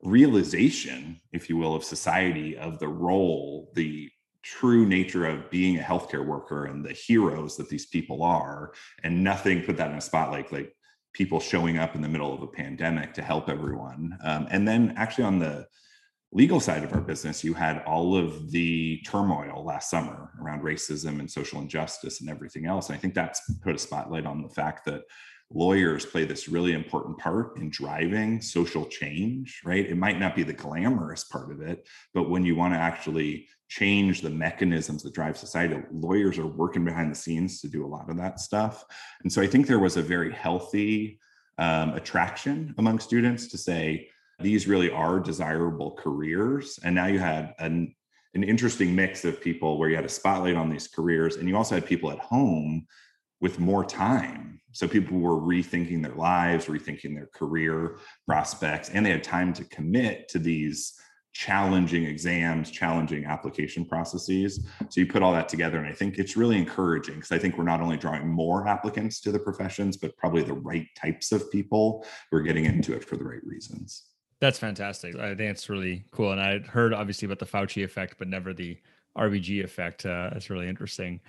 realization, 0.00 1.20
if 1.34 1.50
you 1.50 1.58
will, 1.58 1.74
of 1.74 1.84
society 1.84 2.56
of 2.56 2.78
the 2.78 2.88
role, 2.88 3.70
the 3.74 4.08
true 4.56 4.86
nature 4.86 5.26
of 5.26 5.50
being 5.50 5.78
a 5.78 5.82
healthcare 5.82 6.24
worker 6.24 6.66
and 6.66 6.84
the 6.84 6.92
heroes 6.92 7.56
that 7.56 7.68
these 7.68 7.86
people 7.86 8.22
are 8.22 8.72
and 9.02 9.22
nothing 9.22 9.62
put 9.62 9.76
that 9.76 9.90
in 9.90 9.98
a 9.98 10.00
spotlight 10.00 10.50
like 10.52 10.74
people 11.12 11.38
showing 11.38 11.76
up 11.78 11.94
in 11.94 12.00
the 12.00 12.08
middle 12.08 12.32
of 12.32 12.42
a 12.42 12.46
pandemic 12.46 13.12
to 13.12 13.20
help 13.20 13.50
everyone. 13.50 14.16
Um, 14.22 14.46
and 14.50 14.66
then 14.66 14.94
actually 14.96 15.24
on 15.24 15.38
the 15.38 15.66
legal 16.32 16.60
side 16.60 16.84
of 16.84 16.92
our 16.92 17.00
business 17.00 17.42
you 17.42 17.54
had 17.54 17.82
all 17.84 18.16
of 18.16 18.50
the 18.50 19.00
turmoil 19.06 19.64
last 19.64 19.90
summer 19.90 20.30
around 20.42 20.62
racism 20.62 21.20
and 21.20 21.30
social 21.30 21.60
injustice 21.60 22.20
and 22.20 22.28
everything 22.28 22.66
else 22.66 22.88
and 22.88 22.96
i 22.96 22.98
think 22.98 23.14
that's 23.14 23.40
put 23.62 23.74
a 23.74 23.78
spotlight 23.78 24.26
on 24.26 24.42
the 24.42 24.48
fact 24.48 24.84
that 24.84 25.02
lawyers 25.50 26.04
play 26.04 26.24
this 26.24 26.48
really 26.48 26.72
important 26.72 27.16
part 27.18 27.56
in 27.56 27.70
driving 27.70 28.40
social 28.40 28.84
change, 28.84 29.62
right? 29.64 29.86
It 29.86 29.96
might 29.96 30.18
not 30.18 30.36
be 30.36 30.42
the 30.42 30.52
glamorous 30.52 31.24
part 31.24 31.50
of 31.50 31.62
it, 31.62 31.86
but 32.12 32.28
when 32.28 32.44
you 32.44 32.54
want 32.54 32.74
to 32.74 32.78
actually 32.78 33.48
change 33.68 34.20
the 34.20 34.30
mechanisms 34.30 35.02
that 35.02 35.14
drive 35.14 35.38
society, 35.38 35.80
lawyers 35.90 36.38
are 36.38 36.46
working 36.46 36.84
behind 36.84 37.10
the 37.10 37.16
scenes 37.16 37.60
to 37.60 37.68
do 37.68 37.84
a 37.84 37.88
lot 37.88 38.10
of 38.10 38.16
that 38.18 38.40
stuff. 38.40 38.84
And 39.22 39.32
so 39.32 39.40
I 39.40 39.46
think 39.46 39.66
there 39.66 39.78
was 39.78 39.96
a 39.96 40.02
very 40.02 40.32
healthy 40.32 41.18
um, 41.56 41.90
attraction 41.90 42.74
among 42.78 42.98
students 42.98 43.48
to 43.48 43.58
say, 43.58 44.08
these 44.40 44.66
really 44.66 44.90
are 44.90 45.18
desirable 45.18 45.92
careers. 45.92 46.78
And 46.84 46.94
now 46.94 47.06
you 47.06 47.18
had 47.18 47.54
an, 47.58 47.94
an 48.34 48.44
interesting 48.44 48.94
mix 48.94 49.24
of 49.24 49.40
people 49.40 49.78
where 49.78 49.88
you 49.88 49.96
had 49.96 50.04
a 50.04 50.08
spotlight 50.08 50.56
on 50.56 50.70
these 50.70 50.88
careers, 50.88 51.36
and 51.36 51.48
you 51.48 51.56
also 51.56 51.74
had 51.74 51.86
people 51.86 52.10
at 52.10 52.18
home 52.18 52.86
with 53.40 53.58
more 53.58 53.84
time. 53.84 54.60
So 54.72 54.86
people 54.86 55.18
were 55.18 55.40
rethinking 55.40 56.02
their 56.02 56.14
lives, 56.14 56.66
rethinking 56.66 57.14
their 57.14 57.28
career 57.34 57.98
prospects, 58.26 58.90
and 58.90 59.04
they 59.04 59.10
had 59.10 59.24
time 59.24 59.52
to 59.54 59.64
commit 59.64 60.28
to 60.28 60.38
these 60.38 60.94
challenging 61.32 62.04
exams, 62.04 62.70
challenging 62.70 63.24
application 63.24 63.84
processes. 63.84 64.66
So 64.88 65.00
you 65.00 65.06
put 65.06 65.22
all 65.22 65.32
that 65.32 65.48
together, 65.48 65.78
and 65.78 65.86
I 65.86 65.92
think 65.92 66.18
it's 66.18 66.36
really 66.36 66.56
encouraging 66.56 67.14
because 67.16 67.32
I 67.32 67.38
think 67.38 67.56
we're 67.56 67.64
not 67.64 67.80
only 67.80 67.96
drawing 67.96 68.28
more 68.28 68.66
applicants 68.66 69.20
to 69.20 69.32
the 69.32 69.38
professions, 69.38 69.96
but 69.96 70.16
probably 70.16 70.42
the 70.42 70.54
right 70.54 70.86
types 70.96 71.32
of 71.32 71.50
people 71.50 72.04
who 72.30 72.38
are 72.38 72.42
getting 72.42 72.64
into 72.64 72.92
it 72.92 73.04
for 73.04 73.16
the 73.16 73.24
right 73.24 73.44
reasons. 73.44 74.04
That's 74.40 74.58
fantastic. 74.58 75.16
I 75.16 75.34
think 75.34 75.50
it's 75.50 75.68
really 75.68 76.04
cool. 76.12 76.32
And 76.32 76.40
I 76.40 76.60
heard 76.60 76.94
obviously 76.94 77.26
about 77.26 77.40
the 77.40 77.46
Fauci 77.46 77.84
effect, 77.84 78.16
but 78.18 78.28
never 78.28 78.52
the 78.52 78.78
RBG 79.16 79.64
effect. 79.64 80.06
Uh, 80.06 80.30
that's 80.32 80.48
really 80.48 80.68
interesting. 80.68 81.20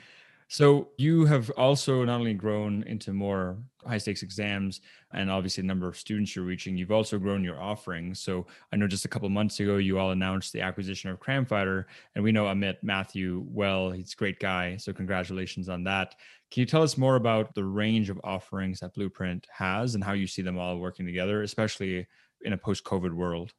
So 0.52 0.90
you 0.98 1.26
have 1.26 1.52
also 1.52 2.04
not 2.04 2.20
only 2.20 2.34
grown 2.34 2.82
into 2.88 3.14
more 3.14 3.58
high 3.86 4.00
stakes 4.00 4.24
exams 4.24 4.82
and 5.14 5.30
obviously 5.30 5.62
the 5.62 5.68
number 5.68 5.88
of 5.88 5.96
students 5.96 6.36
you're 6.36 6.44
reaching, 6.44 6.76
you've 6.76 6.92
also 6.92 7.20
grown 7.20 7.44
your 7.44 7.62
offerings. 7.62 8.20
So 8.20 8.48
I 8.74 8.76
know 8.76 8.88
just 8.88 9.06
a 9.06 9.08
couple 9.08 9.30
months 9.30 9.60
ago 9.60 9.78
you 9.78 10.00
all 10.00 10.10
announced 10.10 10.52
the 10.52 10.62
acquisition 10.62 11.12
of 11.12 11.20
Cramfighter, 11.20 11.86
and 12.16 12.24
we 12.24 12.32
know 12.32 12.46
Amit 12.46 12.78
Matthew 12.82 13.46
well. 13.48 13.92
He's 13.92 14.14
a 14.14 14.16
great 14.16 14.40
guy. 14.40 14.76
So 14.78 14.92
congratulations 14.92 15.70
on 15.70 15.84
that. 15.84 16.16
Can 16.50 16.62
you 16.62 16.66
tell 16.66 16.82
us 16.82 16.98
more 16.98 17.16
about 17.16 17.54
the 17.54 17.64
range 17.64 18.10
of 18.10 18.20
offerings 18.24 18.80
that 18.80 18.96
Blueprint 18.96 19.46
has 19.56 19.94
and 19.94 20.04
how 20.04 20.14
you 20.14 20.26
see 20.26 20.42
them 20.42 20.58
all 20.58 20.80
working 20.80 21.06
together, 21.06 21.44
especially 21.44 22.08
in 22.44 22.54
a 22.54 22.58
post-COVID 22.58 23.14
world? 23.14 23.52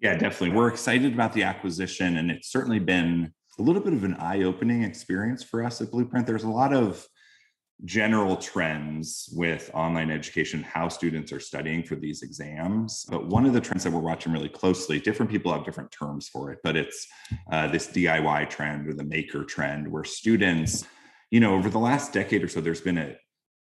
Yeah, 0.00 0.16
definitely. 0.16 0.56
We're 0.56 0.68
excited 0.68 1.12
about 1.14 1.32
the 1.32 1.44
acquisition, 1.44 2.16
and 2.16 2.30
it's 2.30 2.50
certainly 2.50 2.80
been 2.80 3.32
a 3.58 3.62
little 3.62 3.82
bit 3.82 3.92
of 3.92 4.04
an 4.04 4.14
eye-opening 4.14 4.82
experience 4.82 5.42
for 5.42 5.64
us 5.64 5.80
at 5.80 5.90
Blueprint. 5.90 6.26
There's 6.26 6.44
a 6.44 6.50
lot 6.50 6.72
of 6.72 7.06
general 7.84 8.36
trends 8.36 9.28
with 9.32 9.70
online 9.74 10.10
education, 10.10 10.62
how 10.62 10.88
students 10.88 11.32
are 11.32 11.40
studying 11.40 11.82
for 11.82 11.96
these 11.96 12.22
exams. 12.22 13.04
But 13.08 13.26
one 13.26 13.44
of 13.44 13.52
the 13.52 13.60
trends 13.60 13.84
that 13.84 13.92
we're 13.92 14.00
watching 14.00 14.32
really 14.32 14.48
closely, 14.48 15.00
different 15.00 15.30
people 15.30 15.52
have 15.52 15.64
different 15.64 15.90
terms 15.90 16.28
for 16.28 16.52
it, 16.52 16.58
but 16.62 16.76
it's 16.76 17.06
uh, 17.50 17.68
this 17.68 17.88
DIY 17.88 18.48
trend 18.50 18.88
or 18.88 18.94
the 18.94 19.04
maker 19.04 19.44
trend, 19.44 19.88
where 19.88 20.04
students, 20.04 20.84
you 21.30 21.40
know, 21.40 21.54
over 21.54 21.68
the 21.68 21.78
last 21.78 22.12
decade 22.12 22.42
or 22.42 22.48
so, 22.48 22.60
there's 22.60 22.80
been 22.80 22.98
a, 22.98 23.16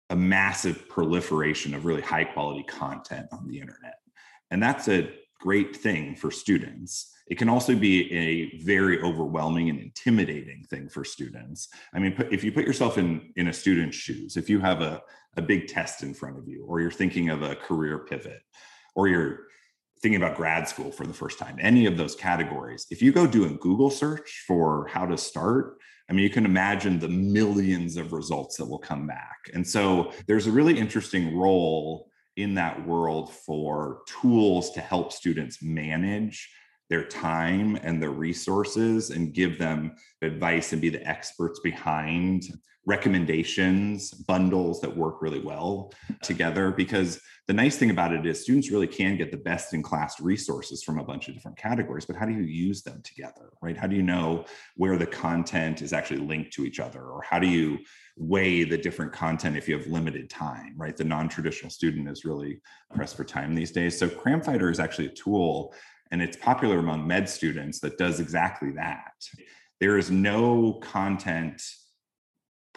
a 0.10 0.16
massive 0.16 0.90
proliferation 0.90 1.74
of 1.74 1.86
really 1.86 2.02
high 2.02 2.24
quality 2.24 2.64
content 2.64 3.28
on 3.32 3.48
the 3.48 3.60
internet. 3.60 3.96
And 4.52 4.62
that's 4.62 4.88
a 4.88 5.10
great 5.40 5.76
thing 5.76 6.16
for 6.16 6.32
students 6.32 7.14
it 7.30 7.38
can 7.38 7.50
also 7.50 7.76
be 7.76 8.12
a 8.14 8.58
very 8.60 9.02
overwhelming 9.02 9.70
and 9.70 9.80
intimidating 9.80 10.64
thing 10.70 10.88
for 10.88 11.04
students. 11.04 11.68
I 11.94 12.00
mean, 12.00 12.16
if 12.32 12.44
you 12.44 12.52
put 12.52 12.66
yourself 12.66 12.98
in 12.98 13.34
in 13.36 13.50
a 13.50 13.54
student's 13.54 13.98
shoes, 13.98 14.38
if 14.38 14.50
you 14.50 14.60
have 14.60 14.82
a, 14.82 15.02
a 15.36 15.42
big 15.42 15.68
test 15.68 16.04
in 16.04 16.14
front 16.14 16.38
of 16.38 16.48
you, 16.48 16.66
or 16.66 16.80
you're 16.80 16.92
thinking 16.92 17.30
of 17.30 17.42
a 17.44 17.56
career 17.56 18.00
pivot, 18.00 18.42
or 18.96 19.08
you're 19.08 19.48
thinking 20.02 20.22
about 20.22 20.38
grad 20.38 20.68
school 20.68 20.92
for 20.92 21.06
the 21.06 21.14
first 21.14 21.38
time, 21.38 21.58
any 21.60 21.86
of 21.86 21.98
those 21.98 22.16
categories, 22.16 22.88
if 22.92 23.02
you 23.02 23.12
go 23.12 23.28
do 23.28 23.46
a 23.46 23.50
Google 23.50 23.90
search 23.90 24.44
for 24.48 24.88
how 24.88 25.06
to 25.06 25.18
start, 25.18 25.78
I 26.10 26.14
mean, 26.14 26.24
you 26.24 26.30
can 26.30 26.46
imagine 26.46 27.00
the 27.00 27.10
millions 27.10 27.98
of 27.98 28.14
results 28.14 28.56
that 28.58 28.66
will 28.66 28.80
come 28.80 29.06
back. 29.06 29.50
And 29.54 29.68
so 29.68 30.14
there's 30.28 30.48
a 30.48 30.52
really 30.52 30.80
interesting 30.80 31.36
role 31.36 32.10
in 32.38 32.54
that 32.54 32.88
world 32.88 33.34
for 33.34 34.02
tools 34.08 34.72
to 34.72 34.80
help 34.80 35.12
students 35.12 35.62
manage 35.62 36.50
their 36.90 37.04
time 37.04 37.76
and 37.84 38.02
their 38.02 38.12
resources 38.12 39.10
and 39.10 39.34
give 39.34 39.58
them 39.58 39.94
advice 40.22 40.72
and 40.72 40.82
be 40.82 40.90
the 40.90 41.06
experts 41.06 41.60
behind 41.60 42.44
recommendations, 42.88 44.12
bundles 44.12 44.80
that 44.80 44.96
work 44.96 45.22
really 45.22 45.42
well 45.42 45.92
together. 46.24 46.72
Because 46.72 47.20
the 47.46 47.54
nice 47.54 47.76
thing 47.76 47.90
about 47.90 48.14
it 48.14 48.26
is 48.26 48.42
students 48.42 48.72
really 48.72 48.88
can 48.88 49.18
get 49.18 49.30
the 49.30 49.38
best 49.38 49.74
in 49.74 49.84
class 49.84 50.22
resources 50.22 50.84
from 50.84 50.98
a 50.98 51.04
bunch 51.04 51.28
of 51.28 51.34
different 51.34 51.58
categories, 51.58 52.06
but 52.06 52.16
how 52.16 52.26
do 52.26 52.32
you 52.32 52.44
use 52.44 52.84
them 52.84 53.02
together, 53.04 53.52
right? 53.62 53.76
How 53.76 53.88
do 53.88 53.96
you 53.96 54.04
know 54.04 54.46
where 54.78 54.98
the 54.98 55.06
content 55.06 55.82
is 55.82 55.92
actually 55.92 56.22
linked 56.22 56.54
to 56.54 56.64
each 56.66 56.80
other? 56.80 57.04
Or 57.04 57.22
how 57.22 57.40
do 57.40 57.48
you 57.48 57.78
weigh 58.16 58.64
the 58.64 58.78
different 58.78 59.12
content 59.12 59.58
if 59.58 59.68
you 59.68 59.78
have 59.78 59.88
limited 59.88 60.30
time, 60.30 60.74
right? 60.78 60.96
The 60.96 61.04
non 61.04 61.28
traditional 61.28 61.70
student 61.70 62.08
is 62.10 62.24
really 62.24 62.62
pressed 62.96 63.18
for 63.18 63.26
time 63.26 63.54
these 63.54 63.72
days. 63.72 64.00
So 64.00 64.08
Cramfighter 64.08 64.72
is 64.72 64.80
actually 64.80 65.08
a 65.08 65.14
tool 65.14 65.74
and 66.12 66.22
it's 66.22 66.38
popular 66.38 66.80
among 66.80 67.06
med 67.06 67.28
students 67.28 67.82
that 67.82 67.98
does 67.98 68.22
exactly 68.22 68.72
that. 68.72 69.12
There 69.82 69.98
is 69.98 70.10
no 70.10 70.80
content 70.82 71.62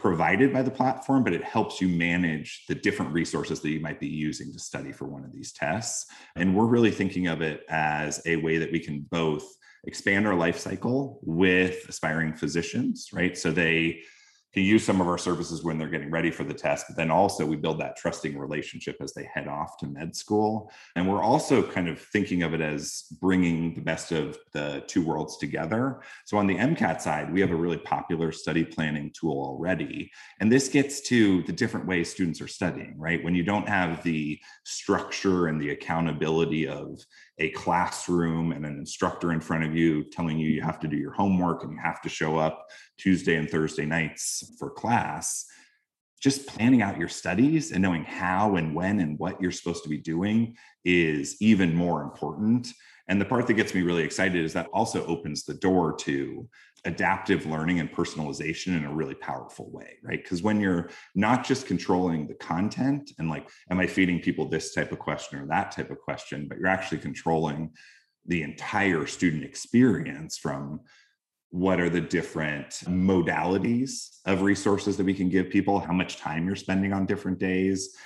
provided 0.00 0.52
by 0.52 0.62
the 0.62 0.71
platform, 0.71 1.23
but 1.23 1.33
it 1.33 1.45
helps 1.45 1.80
you 1.80 1.88
manage 1.88 2.64
the 2.69 2.75
different 2.75 3.12
resources 3.12 3.61
that 3.61 3.71
you 3.71 3.80
might 3.80 4.00
be 4.00 4.09
using 4.09 4.52
to 4.52 4.59
study 4.59 4.92
for 4.92 5.04
one 5.07 5.25
of 5.25 5.33
these 5.33 5.52
tests. 5.52 6.07
And 6.37 6.57
we're 6.57 6.66
really 6.66 6.90
thinking 6.90 7.26
of 7.26 7.42
it 7.42 7.64
as 7.69 8.23
a 8.26 8.37
way 8.37 8.59
that 8.59 8.73
we 8.73 8.80
can 8.80 9.07
both 9.11 9.45
expand 9.85 10.26
our 10.26 10.35
life 10.35 10.59
cycle 10.59 11.21
with 11.23 11.88
aspiring 11.88 12.35
physicians, 12.35 13.11
right? 13.12 13.37
So 13.37 13.50
they 13.50 14.00
to 14.54 14.61
use 14.61 14.85
some 14.85 15.00
of 15.00 15.07
our 15.07 15.19
services 15.19 15.62
when 15.62 15.78
they're 15.78 15.88
getting 15.88 16.11
ready 16.11 16.30
for 16.30 16.45
the 16.45 16.54
test. 16.54 16.87
But 16.88 16.97
then 16.97 17.11
also 17.11 17.47
we 17.47 17.57
build 17.57 17.80
that 17.80 17.97
trusting 17.97 18.37
relationship 18.37 18.97
as 19.00 19.12
they 19.12 19.28
head 19.33 19.47
off 19.47 19.78
to 19.78 19.87
med 19.87 20.16
school. 20.16 20.73
And 20.97 21.09
we're 21.09 21.23
also 21.23 21.62
kind 21.62 21.88
of 21.88 22.00
thinking 22.00 22.42
of 22.42 22.52
it 22.54 22.61
as 22.61 23.04
bringing 23.21 23.75
the 23.75 23.80
best 23.80 24.12
of 24.12 24.38
the 24.52 24.83
two 24.87 25.04
worlds 25.04 25.37
together. 25.37 26.00
So 26.25 26.37
on 26.37 26.47
the 26.47 26.57
MCAT 26.57 27.00
side, 27.00 27.33
we 27.33 27.40
have 27.40 27.52
a 27.52 27.57
really 27.57 27.78
popular 27.78 28.33
study 28.33 28.64
planning 28.64 29.12
tool 29.12 29.38
already. 29.38 30.11
And 30.40 30.50
this 30.50 30.69
gets 30.69 31.00
to 31.02 31.42
the 31.42 31.52
different 31.52 31.87
ways 31.87 32.11
students 32.11 32.40
are 32.40 32.49
studying, 32.49 32.95
right? 32.99 33.23
When 33.23 33.35
you 33.35 33.45
don't 33.45 33.69
have 33.69 34.02
the 34.02 34.40
structure 34.64 35.47
and 35.47 35.61
the 35.61 35.71
accountability 35.71 36.66
of 36.66 37.00
a 37.40 37.50
classroom 37.50 38.52
and 38.52 38.64
an 38.66 38.78
instructor 38.78 39.32
in 39.32 39.40
front 39.40 39.64
of 39.64 39.75
you 39.75 40.04
telling 40.04 40.38
you 40.38 40.50
you 40.50 40.61
have 40.61 40.78
to 40.78 40.87
do 40.88 40.97
your 40.97 41.12
homework 41.12 41.64
and 41.64 41.73
you 41.73 41.78
have 41.82 42.02
to 42.02 42.09
show 42.09 42.37
up 42.37 42.66
Tuesday 42.99 43.37
and 43.37 43.50
Thursday 43.50 43.87
nights 43.87 44.54
for 44.59 44.70
class, 44.70 45.47
just 46.20 46.47
planning 46.47 46.82
out 46.82 46.99
your 46.99 47.09
studies 47.09 47.73
and 47.73 47.80
knowing 47.80 48.04
how 48.04 48.56
and 48.56 48.75
when 48.75 49.00
and 49.00 49.18
what 49.18 49.40
you're 49.40 49.50
supposed 49.50 49.82
to 49.82 49.88
be 49.88 49.97
doing 49.97 50.54
is 50.85 51.40
even 51.40 51.75
more 51.75 52.02
important. 52.02 52.68
And 53.11 53.21
the 53.21 53.25
part 53.25 53.49
that 53.49 53.55
gets 53.55 53.75
me 53.75 53.83
really 53.83 54.05
excited 54.05 54.43
is 54.43 54.52
that 54.52 54.69
also 54.73 55.05
opens 55.05 55.43
the 55.43 55.55
door 55.55 55.93
to 55.97 56.49
adaptive 56.85 57.45
learning 57.45 57.81
and 57.81 57.90
personalization 57.93 58.69
in 58.69 58.85
a 58.85 58.95
really 58.95 59.17
powerful 59.17 59.69
way, 59.73 59.99
right? 60.05 60.23
Because 60.23 60.45
when 60.45 60.61
you're 60.61 60.90
not 61.17 61.45
just 61.45 61.67
controlling 61.67 62.29
the 62.29 62.35
content 62.35 63.11
and 63.19 63.29
like, 63.29 63.50
am 63.69 63.81
I 63.81 63.88
feeding 63.88 64.21
people 64.21 64.49
this 64.49 64.73
type 64.73 64.93
of 64.93 65.00
question 65.00 65.40
or 65.40 65.47
that 65.47 65.73
type 65.73 65.90
of 65.90 65.99
question, 65.99 66.47
but 66.47 66.59
you're 66.59 66.69
actually 66.69 66.99
controlling 66.99 67.73
the 68.26 68.43
entire 68.45 69.07
student 69.07 69.43
experience 69.43 70.38
from 70.38 70.81
what 71.50 71.81
are 71.81 71.90
the 71.90 72.00
different 72.00 72.71
modalities 72.87 74.21
of 74.25 74.43
resources 74.43 74.97
that 74.97 75.05
we 75.05 75.14
can 75.14 75.29
give 75.29 75.50
people, 75.50 75.81
how 75.81 75.93
much 75.93 76.17
time 76.17 76.47
you're 76.47 76.55
spending 76.55 76.93
on 76.93 77.07
different 77.07 77.40
days, 77.40 77.97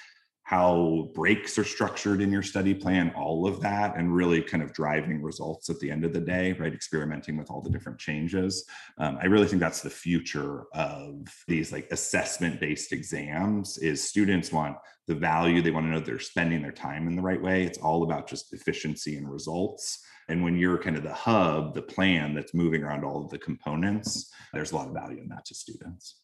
how 0.45 1.09
breaks 1.15 1.59
are 1.59 1.65
structured 1.65 2.21
in 2.21 2.31
your 2.31 2.43
study 2.43 2.75
plan, 2.75 3.11
all 3.17 3.47
of 3.47 3.61
that, 3.63 3.97
and 3.97 4.15
really 4.15 4.43
kind 4.43 4.63
of 4.63 4.75
driving 4.75 5.23
results 5.23 5.71
at 5.71 5.79
the 5.81 5.91
end 5.91 6.05
of 6.05 6.13
the 6.13 6.21
day, 6.21 6.53
right? 6.53 6.75
Experimenting 6.75 7.39
with 7.39 7.51
all 7.51 7.63
the 7.63 7.71
different 7.71 7.99
changes. 7.99 8.67
Um, 8.99 9.19
I 9.23 9.25
really 9.25 9.47
think 9.47 9.61
that's 9.61 9.81
the 9.81 9.89
future 9.89 10.65
of 10.75 11.27
these 11.49 11.73
like 11.73 11.89
assessment 11.91 12.61
based 12.61 12.93
exams 12.93 13.79
is 13.79 14.07
students 14.07 14.53
want 14.53 14.77
the 15.07 15.15
value, 15.15 15.63
they 15.63 15.71
want 15.71 15.87
to 15.87 15.91
know 15.91 16.01
they're 16.01 16.19
spending 16.19 16.61
their 16.61 16.73
time 16.73 17.09
in 17.09 17.17
the 17.17 17.23
right 17.23 17.41
way. 17.41 17.65
It's 17.65 17.79
all 17.79 18.03
about 18.03 18.29
just 18.29 18.53
efficiency 18.53 19.17
and 19.17 19.31
results. 19.31 20.05
And 20.29 20.43
when 20.43 20.57
you're 20.57 20.79
kind 20.79 20.97
of 20.97 21.03
the 21.03 21.13
hub, 21.13 21.75
the 21.75 21.83
plan 21.83 22.35
that's 22.35 22.55
moving 22.55 22.83
around 22.83 23.05
all 23.05 23.23
of 23.23 23.31
the 23.31 23.39
components, 23.39 24.31
there's 24.53 24.73
a 24.73 24.77
lot 24.77 24.89
of 24.89 24.95
value 24.95 25.21
in 25.21 25.29
that 25.29 25.45
to 25.47 25.55
students. 25.55 26.21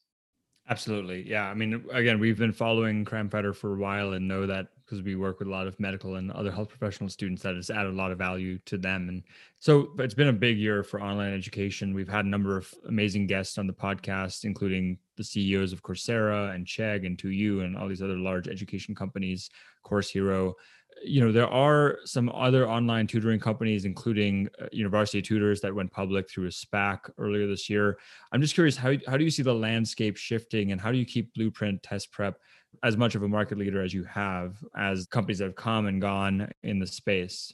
Absolutely. 0.70 1.28
Yeah. 1.28 1.50
I 1.50 1.54
mean, 1.54 1.84
again, 1.90 2.20
we've 2.20 2.38
been 2.38 2.52
following 2.52 3.04
Cramfighter 3.04 3.54
for 3.54 3.74
a 3.74 3.76
while 3.76 4.12
and 4.12 4.28
know 4.28 4.46
that 4.46 4.68
because 4.84 5.02
we 5.02 5.16
work 5.16 5.40
with 5.40 5.48
a 5.48 5.50
lot 5.50 5.66
of 5.66 5.78
medical 5.80 6.14
and 6.14 6.30
other 6.30 6.52
health 6.52 6.68
professional 6.68 7.08
students 7.10 7.42
that 7.42 7.56
has 7.56 7.70
added 7.70 7.92
a 7.92 7.96
lot 7.96 8.12
of 8.12 8.18
value 8.18 8.56
to 8.66 8.78
them. 8.78 9.08
And 9.08 9.24
so 9.58 9.90
it's 9.98 10.14
been 10.14 10.28
a 10.28 10.32
big 10.32 10.58
year 10.58 10.84
for 10.84 11.02
online 11.02 11.34
education. 11.34 11.92
We've 11.92 12.08
had 12.08 12.24
a 12.24 12.28
number 12.28 12.56
of 12.56 12.72
amazing 12.86 13.26
guests 13.26 13.58
on 13.58 13.66
the 13.66 13.72
podcast, 13.72 14.44
including 14.44 14.98
the 15.16 15.24
CEOs 15.24 15.72
of 15.72 15.82
Coursera 15.82 16.54
and 16.54 16.64
Chegg 16.64 17.04
and 17.04 17.18
2U 17.18 17.64
and 17.64 17.76
all 17.76 17.88
these 17.88 18.02
other 18.02 18.16
large 18.16 18.46
education 18.46 18.94
companies, 18.94 19.50
Course 19.82 20.08
Hero 20.08 20.54
you 21.02 21.20
know 21.20 21.32
there 21.32 21.48
are 21.48 21.98
some 22.04 22.28
other 22.30 22.68
online 22.68 23.06
tutoring 23.06 23.40
companies 23.40 23.84
including 23.84 24.48
uh, 24.60 24.66
university 24.72 25.22
tutors 25.22 25.60
that 25.60 25.74
went 25.74 25.90
public 25.90 26.28
through 26.28 26.46
a 26.46 26.50
spac 26.50 26.98
earlier 27.18 27.46
this 27.46 27.70
year. 27.70 27.98
I'm 28.32 28.40
just 28.40 28.54
curious 28.54 28.76
how, 28.76 28.94
how 29.06 29.16
do 29.16 29.24
you 29.24 29.30
see 29.30 29.42
the 29.42 29.54
landscape 29.54 30.16
shifting 30.16 30.72
and 30.72 30.80
how 30.80 30.92
do 30.92 30.98
you 30.98 31.06
keep 31.06 31.32
blueprint 31.34 31.82
test 31.82 32.12
prep 32.12 32.38
as 32.82 32.96
much 32.96 33.14
of 33.14 33.22
a 33.22 33.28
market 33.28 33.58
leader 33.58 33.82
as 33.82 33.92
you 33.94 34.04
have 34.04 34.56
as 34.76 35.06
companies 35.06 35.38
that 35.38 35.44
have 35.44 35.56
come 35.56 35.86
and 35.86 36.00
gone 36.00 36.50
in 36.62 36.78
the 36.78 36.86
space? 36.86 37.52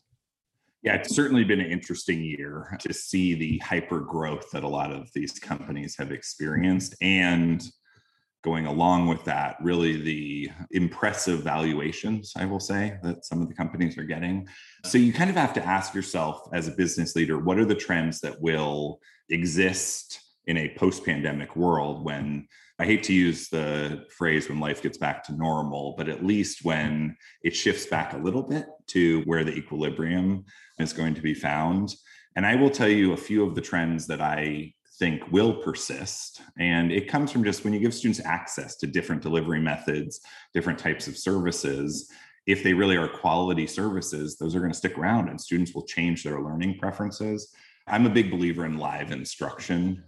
Yeah, 0.82 0.94
it's 0.94 1.14
certainly 1.14 1.42
been 1.42 1.60
an 1.60 1.70
interesting 1.70 2.22
year 2.22 2.76
to 2.80 2.92
see 2.92 3.34
the 3.34 3.58
hyper 3.58 4.00
growth 4.00 4.50
that 4.52 4.62
a 4.62 4.68
lot 4.68 4.92
of 4.92 5.10
these 5.14 5.32
companies 5.32 5.96
have 5.98 6.12
experienced 6.12 6.94
and 7.00 7.62
going 8.46 8.66
along 8.66 9.08
with 9.08 9.24
that, 9.24 9.56
really 9.60 10.00
the 10.00 10.48
impressive 10.70 11.40
valuations, 11.42 12.32
I 12.36 12.44
will 12.44 12.60
say, 12.60 12.96
that 13.02 13.24
some 13.24 13.42
of 13.42 13.48
the 13.48 13.54
companies 13.54 13.98
are 13.98 14.04
getting. 14.04 14.46
So 14.84 14.98
you 14.98 15.12
kind 15.12 15.30
of 15.30 15.34
have 15.34 15.52
to 15.54 15.66
ask 15.66 15.94
yourself 15.94 16.48
as 16.52 16.68
a 16.68 16.76
business 16.82 17.16
leader, 17.16 17.40
what 17.40 17.58
are 17.58 17.64
the 17.64 17.74
trends 17.74 18.20
that 18.20 18.40
will 18.40 19.00
exist 19.30 20.20
in 20.46 20.58
a 20.58 20.72
post 20.76 21.04
pandemic 21.04 21.56
world 21.56 22.04
when 22.04 22.46
I 22.78 22.84
hate 22.84 23.02
to 23.04 23.12
use 23.12 23.48
the 23.48 24.04
phrase 24.16 24.48
when 24.48 24.60
life 24.60 24.80
gets 24.80 24.96
back 24.96 25.24
to 25.24 25.34
normal, 25.34 25.96
but 25.98 26.08
at 26.08 26.24
least 26.24 26.64
when 26.64 27.16
it 27.42 27.56
shifts 27.56 27.86
back 27.86 28.12
a 28.12 28.18
little 28.18 28.44
bit 28.44 28.66
to 28.88 29.22
where 29.22 29.42
the 29.42 29.56
equilibrium 29.56 30.44
is 30.78 30.92
going 30.92 31.14
to 31.16 31.20
be 31.20 31.34
found. 31.34 31.96
And 32.36 32.46
I 32.46 32.54
will 32.54 32.70
tell 32.70 32.88
you 32.88 33.12
a 33.12 33.16
few 33.16 33.44
of 33.44 33.56
the 33.56 33.60
trends 33.60 34.06
that 34.06 34.20
I 34.20 34.72
think 34.98 35.30
will 35.30 35.54
persist. 35.54 36.40
And 36.58 36.90
it 36.90 37.08
comes 37.08 37.30
from 37.30 37.44
just 37.44 37.64
when 37.64 37.72
you 37.72 37.80
give 37.80 37.94
students 37.94 38.20
access 38.24 38.76
to 38.76 38.86
different 38.86 39.22
delivery 39.22 39.60
methods, 39.60 40.20
different 40.54 40.78
types 40.78 41.06
of 41.06 41.16
services, 41.16 42.10
if 42.46 42.62
they 42.62 42.72
really 42.72 42.96
are 42.96 43.08
quality 43.08 43.66
services, 43.66 44.36
those 44.36 44.54
are 44.54 44.60
going 44.60 44.72
to 44.72 44.78
stick 44.78 44.96
around 44.96 45.28
and 45.28 45.40
students 45.40 45.74
will 45.74 45.84
change 45.84 46.22
their 46.22 46.40
learning 46.40 46.78
preferences. 46.78 47.52
I'm 47.86 48.06
a 48.06 48.10
big 48.10 48.30
believer 48.30 48.64
in 48.64 48.78
live 48.78 49.12
instruction 49.12 50.04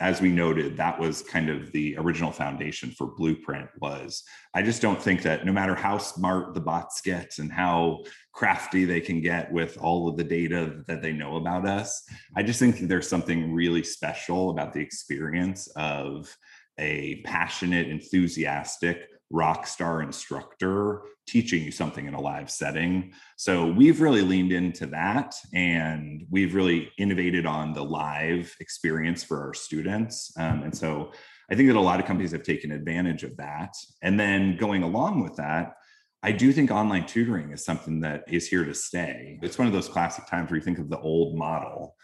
as 0.00 0.20
we 0.20 0.30
noted 0.30 0.76
that 0.76 0.98
was 0.98 1.22
kind 1.22 1.48
of 1.48 1.72
the 1.72 1.96
original 1.98 2.30
foundation 2.30 2.90
for 2.90 3.06
blueprint 3.06 3.68
was 3.80 4.22
i 4.54 4.62
just 4.62 4.82
don't 4.82 5.00
think 5.00 5.22
that 5.22 5.46
no 5.46 5.52
matter 5.52 5.74
how 5.74 5.96
smart 5.96 6.54
the 6.54 6.60
bots 6.60 7.00
get 7.00 7.38
and 7.38 7.52
how 7.52 8.02
crafty 8.32 8.84
they 8.84 9.00
can 9.00 9.20
get 9.20 9.50
with 9.52 9.78
all 9.78 10.08
of 10.08 10.16
the 10.16 10.24
data 10.24 10.82
that 10.86 11.02
they 11.02 11.12
know 11.12 11.36
about 11.36 11.66
us 11.66 12.02
i 12.36 12.42
just 12.42 12.58
think 12.58 12.78
there's 12.80 13.08
something 13.08 13.52
really 13.52 13.82
special 13.82 14.50
about 14.50 14.72
the 14.72 14.80
experience 14.80 15.68
of 15.76 16.36
a 16.78 17.22
passionate 17.24 17.88
enthusiastic 17.88 19.08
rock 19.30 19.66
star 19.66 20.02
instructor 20.02 21.02
teaching 21.26 21.62
you 21.62 21.72
something 21.72 22.06
in 22.06 22.14
a 22.14 22.20
live 22.20 22.50
setting. 22.50 23.12
So 23.36 23.66
we've 23.66 24.00
really 24.00 24.22
leaned 24.22 24.52
into 24.52 24.86
that 24.86 25.34
and 25.52 26.24
we've 26.30 26.54
really 26.54 26.92
innovated 26.98 27.46
on 27.46 27.72
the 27.72 27.82
live 27.82 28.54
experience 28.60 29.24
for 29.24 29.42
our 29.42 29.54
students. 29.54 30.32
Um, 30.38 30.62
and 30.62 30.76
so 30.76 31.12
I 31.50 31.56
think 31.56 31.68
that 31.68 31.76
a 31.76 31.80
lot 31.80 31.98
of 31.98 32.06
companies 32.06 32.32
have 32.32 32.44
taken 32.44 32.70
advantage 32.70 33.24
of 33.24 33.36
that. 33.38 33.74
And 34.02 34.18
then 34.18 34.56
going 34.56 34.84
along 34.84 35.22
with 35.22 35.36
that, 35.36 35.74
I 36.22 36.32
do 36.32 36.52
think 36.52 36.70
online 36.70 37.06
tutoring 37.06 37.52
is 37.52 37.64
something 37.64 38.00
that 38.00 38.24
is 38.28 38.48
here 38.48 38.64
to 38.64 38.74
stay. 38.74 39.38
It's 39.42 39.58
one 39.58 39.66
of 39.66 39.72
those 39.72 39.88
classic 39.88 40.26
times 40.26 40.50
where 40.50 40.58
you 40.58 40.64
think 40.64 40.78
of 40.78 40.88
the 40.88 40.98
old 40.98 41.36
model, 41.36 41.94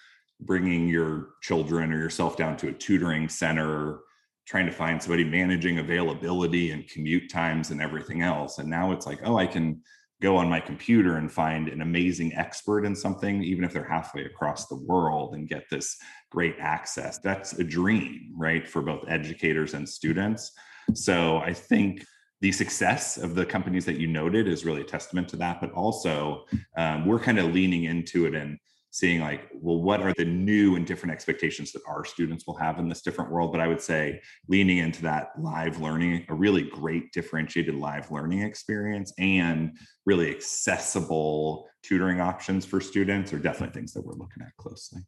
bringing 0.41 0.89
your 0.89 1.31
children 1.43 1.93
or 1.93 1.99
yourself 1.99 2.37
down 2.37 2.57
to 2.59 2.69
a 2.69 2.73
tutoring 2.73 3.29
center 3.29 4.01
trying 4.47 4.67
to 4.67 4.73
find 4.73 5.03
somebody 5.03 5.25
managing 5.25 5.79
availability 5.79 6.73
and 6.73 6.89
commute 6.89 7.31
times 7.31 7.71
and 7.71 7.81
everything 7.81 8.23
else. 8.23 8.59
And 8.59 8.69
now 8.69 8.93
it's 8.93 9.07
like, 9.07 9.21
oh, 9.25 9.37
I 9.37 9.47
can 9.47 9.81
go 10.21 10.37
on 10.37 10.49
my 10.49 10.61
computer 10.61 11.17
and 11.17 11.31
find 11.31 11.69
an 11.69 11.83
amazing 11.83 12.35
expert 12.35 12.85
in 12.85 12.95
something, 12.95 13.43
even 13.43 13.65
if 13.65 13.73
they're 13.73 13.89
halfway 13.89 14.25
across 14.25 14.69
the 14.69 14.77
world 14.77 15.35
and 15.35 15.49
get 15.49 15.65
this 15.69 15.97
great 16.31 16.55
access. 16.61 17.19
That's 17.19 17.59
a 17.59 17.65
dream, 17.65 18.33
right, 18.37 18.67
for 18.67 18.83
both 18.83 19.05
educators 19.09 19.75
and 19.75 19.89
students. 19.89 20.53
So 20.95 21.39
I 21.39 21.53
think 21.53 22.05
the 22.41 22.53
success 22.53 23.19
of 23.19 23.35
the 23.35 23.47
companies 23.47 23.85
that 23.85 23.99
you 23.99 24.07
noted 24.07 24.49
is 24.49 24.65
really 24.65 24.81
a 24.81 24.85
testament 24.85 25.29
to 25.29 25.37
that. 25.37 25.61
But 25.61 25.73
also, 25.73 26.45
um, 26.77 27.07
we're 27.07 27.21
kind 27.21 27.39
of 27.39 27.53
leaning 27.53 27.85
into 27.85 28.27
it 28.27 28.35
and 28.35 28.59
seeing 28.93 29.21
like 29.21 29.49
well 29.55 29.81
what 29.81 30.01
are 30.01 30.13
the 30.19 30.25
new 30.25 30.77
and 30.77 30.87
different 30.87 31.13
expectations 31.13 31.73
that 31.73 31.81
our 31.89 32.05
students 32.05 32.47
will 32.47 32.55
have 32.55 32.79
in 32.79 32.89
this 32.89 33.01
different 33.01 33.31
world 33.31 33.51
but 33.51 33.61
i 33.61 33.67
would 33.67 33.81
say 33.81 34.21
leaning 34.49 34.79
into 34.79 35.03
that 35.03 35.31
live 35.41 35.81
learning 35.81 36.25
a 36.29 36.35
really 36.35 36.63
great 36.63 37.11
differentiated 37.13 37.75
live 37.75 38.11
learning 38.11 38.43
experience 38.43 39.13
and 39.19 39.77
really 40.05 40.31
accessible 40.31 41.67
tutoring 41.83 42.21
options 42.21 42.67
for 42.67 42.81
students 42.81 43.33
are 43.33 43.39
definitely 43.39 43.73
things 43.73 43.93
that 43.93 44.05
we're 44.05 44.13
looking 44.13 44.43
at 44.43 44.55
closely 44.59 45.01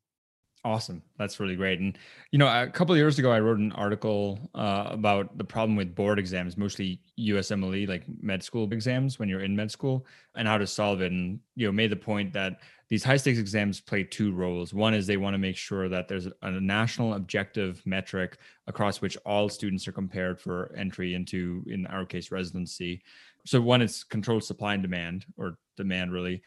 Awesome. 0.66 1.02
That's 1.18 1.38
really 1.40 1.56
great. 1.56 1.78
And, 1.78 1.98
you 2.30 2.38
know, 2.38 2.46
a 2.46 2.66
couple 2.70 2.96
years 2.96 3.18
ago, 3.18 3.30
I 3.30 3.38
wrote 3.38 3.58
an 3.58 3.72
article 3.72 4.50
uh, 4.54 4.86
about 4.88 5.36
the 5.36 5.44
problem 5.44 5.76
with 5.76 5.94
board 5.94 6.18
exams, 6.18 6.56
mostly 6.56 7.02
USMLE, 7.20 7.86
like 7.86 8.04
med 8.22 8.42
school 8.42 8.72
exams 8.72 9.18
when 9.18 9.28
you're 9.28 9.42
in 9.42 9.54
med 9.54 9.70
school, 9.70 10.06
and 10.36 10.48
how 10.48 10.56
to 10.56 10.66
solve 10.66 11.02
it. 11.02 11.12
And, 11.12 11.38
you 11.54 11.66
know, 11.66 11.72
made 11.72 11.90
the 11.90 11.96
point 11.96 12.32
that 12.32 12.60
these 12.88 13.04
high 13.04 13.16
stakes 13.16 13.38
exams 13.38 13.80
play 13.80 14.04
two 14.04 14.32
roles. 14.32 14.74
One 14.74 14.94
is 14.94 15.06
they 15.06 15.16
want 15.16 15.34
to 15.34 15.38
make 15.38 15.56
sure 15.56 15.88
that 15.88 16.06
there's 16.08 16.28
a 16.42 16.50
national 16.50 17.14
objective 17.14 17.82
metric 17.86 18.38
across 18.66 19.00
which 19.00 19.16
all 19.24 19.48
students 19.48 19.88
are 19.88 19.92
compared 19.92 20.40
for 20.40 20.74
entry 20.76 21.14
into, 21.14 21.64
in 21.66 21.86
our 21.86 22.04
case, 22.04 22.30
residency. 22.30 23.02
So, 23.46 23.60
one 23.60 23.82
is 23.82 24.04
controlled 24.04 24.44
supply 24.44 24.74
and 24.74 24.82
demand, 24.82 25.26
or 25.36 25.58
demand 25.76 26.12
really. 26.12 26.42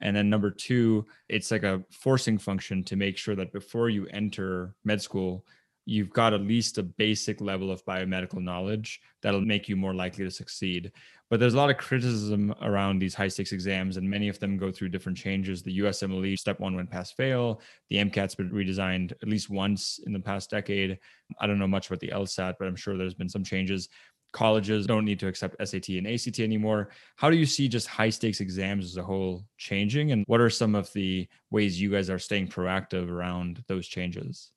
And 0.00 0.14
then 0.14 0.30
number 0.30 0.50
two, 0.50 1.06
it's 1.28 1.50
like 1.50 1.64
a 1.64 1.82
forcing 1.90 2.38
function 2.38 2.84
to 2.84 2.96
make 2.96 3.16
sure 3.16 3.34
that 3.34 3.52
before 3.52 3.90
you 3.90 4.06
enter 4.08 4.74
med 4.84 5.02
school, 5.02 5.44
you've 5.88 6.10
got 6.10 6.34
at 6.34 6.42
least 6.42 6.76
a 6.76 6.82
basic 6.82 7.40
level 7.40 7.70
of 7.70 7.84
biomedical 7.86 8.42
knowledge 8.42 9.00
that'll 9.22 9.40
make 9.40 9.70
you 9.70 9.76
more 9.76 9.94
likely 9.94 10.22
to 10.22 10.30
succeed. 10.30 10.92
But 11.30 11.40
there's 11.40 11.54
a 11.54 11.56
lot 11.56 11.70
of 11.70 11.78
criticism 11.78 12.54
around 12.60 12.98
these 12.98 13.14
high 13.14 13.28
stakes 13.28 13.52
exams, 13.52 13.96
and 13.96 14.08
many 14.08 14.28
of 14.28 14.38
them 14.38 14.58
go 14.58 14.70
through 14.70 14.90
different 14.90 15.16
changes. 15.16 15.62
The 15.62 15.78
USMLE 15.78 16.38
step 16.38 16.60
one 16.60 16.76
went 16.76 16.90
pass 16.90 17.10
fail. 17.10 17.62
The 17.88 17.96
MCAT's 17.96 18.34
been 18.34 18.50
redesigned 18.50 19.12
at 19.12 19.28
least 19.28 19.48
once 19.48 19.98
in 20.06 20.12
the 20.12 20.20
past 20.20 20.50
decade. 20.50 20.98
I 21.40 21.46
don't 21.46 21.58
know 21.58 21.66
much 21.66 21.86
about 21.86 22.00
the 22.00 22.12
LSAT, 22.14 22.56
but 22.58 22.68
I'm 22.68 22.76
sure 22.76 22.98
there's 22.98 23.14
been 23.14 23.30
some 23.30 23.44
changes 23.44 23.88
colleges 24.32 24.86
don't 24.86 25.06
need 25.06 25.18
to 25.18 25.26
accept 25.26 25.56
SAT 25.66 25.88
and 25.88 26.06
ACT 26.06 26.40
anymore. 26.40 26.90
How 27.16 27.30
do 27.30 27.36
you 27.38 27.46
see 27.46 27.66
just 27.66 27.86
high 27.86 28.10
stakes 28.10 28.40
exams 28.40 28.84
as 28.84 28.98
a 28.98 29.02
whole 29.02 29.46
changing? 29.56 30.12
And 30.12 30.22
what 30.26 30.42
are 30.42 30.50
some 30.50 30.74
of 30.74 30.92
the 30.92 31.26
ways 31.50 31.80
you 31.80 31.90
guys 31.90 32.10
are 32.10 32.18
staying 32.18 32.48
proactive 32.48 33.08
around 33.08 33.64
those 33.68 33.88
changes? 33.88 34.52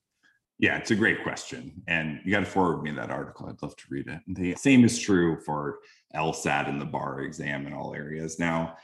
Yeah, 0.62 0.78
it's 0.78 0.92
a 0.92 0.96
great 0.96 1.24
question. 1.24 1.82
And 1.88 2.22
you 2.24 2.32
got 2.32 2.40
to 2.42 2.46
forward 2.46 2.84
me 2.84 2.92
that 2.92 3.12
article. 3.12 3.48
I'd 3.48 3.62
love 3.62 3.76
to 3.76 3.84
read 3.90 4.08
it. 4.08 4.20
The 4.28 4.56
same 4.56 4.86
is 4.86 4.98
true 4.98 5.40
for 5.46 5.80
LSAT 6.16 6.70
and 6.70 6.80
the 6.80 6.86
bar 6.86 7.22
exam 7.22 7.68
in 7.68 7.74
all 7.74 7.94
areas. 7.94 8.40
Now, 8.40 8.78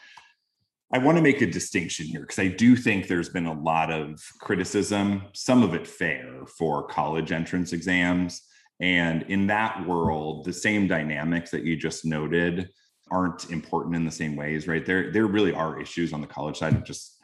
I 0.91 0.97
want 0.97 1.17
to 1.17 1.21
make 1.21 1.41
a 1.41 1.45
distinction 1.45 2.05
here 2.05 2.21
because 2.21 2.39
I 2.39 2.47
do 2.47 2.75
think 2.75 3.07
there's 3.07 3.29
been 3.29 3.45
a 3.45 3.61
lot 3.61 3.91
of 3.91 4.21
criticism, 4.41 5.21
some 5.33 5.63
of 5.63 5.73
it 5.73 5.87
fair, 5.87 6.45
for 6.47 6.87
college 6.87 7.31
entrance 7.31 7.71
exams 7.71 8.41
and 8.79 9.23
in 9.23 9.47
that 9.47 9.85
world, 9.87 10.45
the 10.45 10.53
same 10.53 10.87
dynamics 10.87 11.51
that 11.51 11.63
you 11.63 11.75
just 11.75 12.05
noted 12.05 12.69
aren't 13.09 13.49
important 13.49 13.95
in 13.95 14.05
the 14.05 14.11
same 14.11 14.35
ways, 14.35 14.67
right? 14.67 14.85
There, 14.85 15.11
there 15.11 15.25
really 15.25 15.53
are 15.53 15.79
issues 15.79 16.13
on 16.13 16.21
the 16.21 16.27
college 16.27 16.57
side 16.57 16.75
of 16.75 16.83
just 16.83 17.17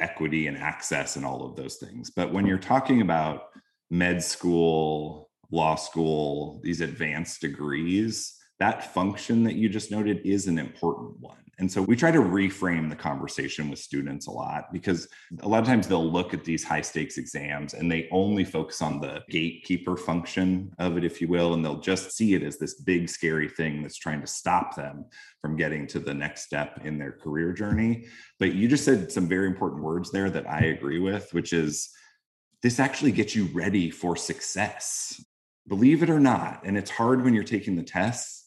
equity 0.00 0.48
and 0.48 0.56
access 0.56 1.16
and 1.16 1.24
all 1.24 1.44
of 1.44 1.54
those 1.54 1.76
things. 1.76 2.10
But 2.10 2.32
when 2.32 2.46
you're 2.46 2.58
talking 2.58 3.02
about 3.02 3.44
med 3.92 4.24
school, 4.24 5.28
law 5.50 5.74
school, 5.74 6.60
these 6.64 6.80
advanced 6.80 7.42
degrees, 7.42 8.38
that 8.58 8.94
function 8.94 9.44
that 9.44 9.54
you 9.54 9.68
just 9.68 9.90
noted 9.90 10.22
is 10.24 10.46
an 10.46 10.58
important 10.58 11.20
one. 11.20 11.36
And 11.58 11.70
so 11.70 11.82
we 11.82 11.94
try 11.94 12.10
to 12.10 12.18
reframe 12.18 12.88
the 12.88 12.96
conversation 12.96 13.68
with 13.68 13.78
students 13.78 14.28
a 14.28 14.30
lot 14.30 14.72
because 14.72 15.08
a 15.42 15.48
lot 15.48 15.60
of 15.60 15.66
times 15.66 15.86
they'll 15.86 16.10
look 16.10 16.32
at 16.32 16.42
these 16.42 16.64
high 16.64 16.80
stakes 16.80 17.18
exams 17.18 17.74
and 17.74 17.92
they 17.92 18.08
only 18.10 18.44
focus 18.44 18.80
on 18.80 18.98
the 18.98 19.20
gatekeeper 19.28 19.98
function 19.98 20.72
of 20.78 20.96
it, 20.96 21.04
if 21.04 21.20
you 21.20 21.28
will, 21.28 21.52
and 21.52 21.62
they'll 21.62 21.78
just 21.78 22.12
see 22.12 22.32
it 22.32 22.42
as 22.42 22.56
this 22.56 22.80
big, 22.80 23.10
scary 23.10 23.48
thing 23.48 23.82
that's 23.82 23.98
trying 23.98 24.22
to 24.22 24.26
stop 24.26 24.74
them 24.74 25.04
from 25.42 25.54
getting 25.54 25.86
to 25.88 25.98
the 25.98 26.14
next 26.14 26.44
step 26.44 26.80
in 26.82 26.96
their 26.96 27.12
career 27.12 27.52
journey. 27.52 28.06
But 28.38 28.54
you 28.54 28.68
just 28.68 28.86
said 28.86 29.12
some 29.12 29.28
very 29.28 29.48
important 29.48 29.82
words 29.82 30.10
there 30.10 30.30
that 30.30 30.48
I 30.48 30.60
agree 30.60 30.98
with, 30.98 31.28
which 31.34 31.52
is 31.52 31.92
this 32.62 32.78
actually 32.78 33.12
gets 33.12 33.34
you 33.34 33.48
ready 33.52 33.90
for 33.90 34.16
success. 34.16 35.22
Believe 35.68 36.02
it 36.02 36.10
or 36.10 36.20
not, 36.20 36.62
and 36.64 36.76
it's 36.76 36.90
hard 36.90 37.22
when 37.22 37.34
you're 37.34 37.44
taking 37.44 37.76
the 37.76 37.82
tests 37.82 38.42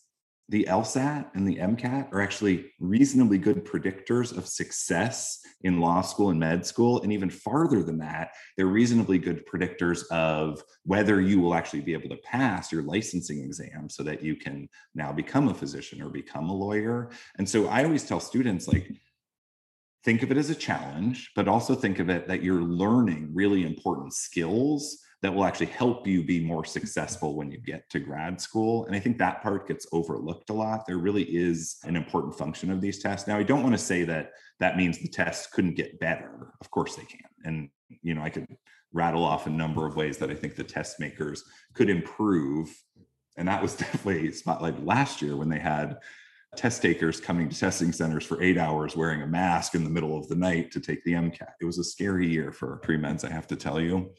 the 0.49 0.65
LSAT 0.69 1.25
and 1.33 1.47
the 1.47 1.57
MCAT 1.57 2.13
are 2.13 2.21
actually 2.21 2.71
reasonably 2.79 3.39
good 3.39 3.65
predictors 3.65 4.35
of 4.35 4.47
success 4.47 5.39
in 5.61 5.79
law 5.79 6.01
school 6.01 6.29
and 6.29 6.39
med 6.39 6.65
school. 6.65 7.01
And 7.01 7.11
even 7.11 7.31
farther 7.31 7.81
than 7.81 7.97
that, 7.99 8.31
they're 8.55 8.67
reasonably 8.67 9.17
good 9.17 9.47
predictors 9.47 10.07
of 10.11 10.63
whether 10.83 11.19
you 11.19 11.39
will 11.39 11.55
actually 11.55 11.81
be 11.81 11.93
able 11.93 12.09
to 12.09 12.17
pass 12.17 12.71
your 12.71 12.83
licensing 12.83 13.39
exam 13.39 13.89
so 13.89 14.03
that 14.03 14.21
you 14.21 14.35
can 14.35 14.69
now 14.93 15.11
become 15.11 15.47
a 15.47 15.53
physician 15.53 16.01
or 16.01 16.09
become 16.09 16.49
a 16.49 16.55
lawyer. 16.55 17.09
And 17.39 17.49
so 17.49 17.67
I 17.67 17.83
always 17.83 18.03
tell 18.03 18.19
students, 18.19 18.67
like, 18.67 18.91
think 20.05 20.21
of 20.21 20.31
it 20.31 20.37
as 20.37 20.51
a 20.51 20.55
challenge, 20.55 21.31
but 21.35 21.47
also 21.47 21.73
think 21.73 21.97
of 21.97 22.09
it 22.09 22.27
that 22.27 22.43
you're 22.43 22.61
learning 22.61 23.31
really 23.33 23.65
important 23.65 24.13
skills 24.13 24.99
that 25.23 25.33
will 25.33 25.45
actually 25.45 25.65
help 25.65 26.05
you 26.05 26.23
be 26.23 26.39
more 26.39 26.63
successful 26.63 27.35
when 27.35 27.49
you 27.49 27.57
get 27.57 27.89
to 27.89 27.99
grad 27.99 28.39
school. 28.39 28.85
And 28.85 28.95
I 28.95 28.99
think 28.99 29.17
that 29.17 29.41
part 29.41 29.67
gets 29.67 29.87
overlooked 29.91 30.51
a 30.51 30.53
lot. 30.53 30.85
There 30.85 30.99
really 30.99 31.23
is 31.23 31.77
an 31.85 31.95
important 31.95 32.37
function 32.37 32.69
of 32.69 32.79
these 32.79 33.01
tests. 33.01 33.27
Now, 33.27 33.37
I 33.37 33.43
don't 33.43 33.63
want 33.63 33.73
to 33.73 33.79
say 33.79 34.03
that 34.03 34.33
that 34.59 34.77
means 34.77 34.99
the 34.99 35.07
tests 35.07 35.47
couldn't 35.47 35.73
get 35.73 35.99
better. 35.99 36.53
Of 36.61 36.69
course 36.69 36.95
they 36.95 37.05
can. 37.05 37.21
And, 37.43 37.69
you 38.03 38.13
know, 38.13 38.21
I 38.21 38.29
could 38.29 38.45
rattle 38.93 39.23
off 39.23 39.47
a 39.47 39.49
number 39.49 39.87
of 39.87 39.95
ways 39.95 40.19
that 40.19 40.29
I 40.29 40.35
think 40.35 40.55
the 40.55 40.63
test 40.63 40.99
makers 40.99 41.43
could 41.73 41.89
improve 41.89 42.69
And 43.37 43.47
that 43.47 43.61
was 43.61 43.75
definitely 43.83 44.31
spotlight 44.31 44.85
last 44.85 45.23
year 45.23 45.35
when 45.35 45.49
they 45.49 45.59
had 45.59 45.97
test 46.55 46.81
takers 46.81 47.19
coming 47.19 47.49
to 47.49 47.57
testing 47.57 47.91
centers 47.91 48.25
for 48.25 48.41
eight 48.41 48.57
hours 48.57 48.95
wearing 48.95 49.21
a 49.21 49.27
mask 49.27 49.75
in 49.75 49.83
the 49.83 49.89
middle 49.89 50.17
of 50.17 50.27
the 50.27 50.35
night 50.35 50.71
to 50.71 50.79
take 50.79 51.03
the 51.03 51.13
MCAT. 51.13 51.53
It 51.61 51.65
was 51.65 51.77
a 51.77 51.83
scary 51.83 52.27
year 52.27 52.51
for 52.51 52.77
pre-meds, 52.77 53.23
I 53.23 53.31
have 53.31 53.47
to 53.47 53.55
tell 53.55 53.79
you. 53.79 54.11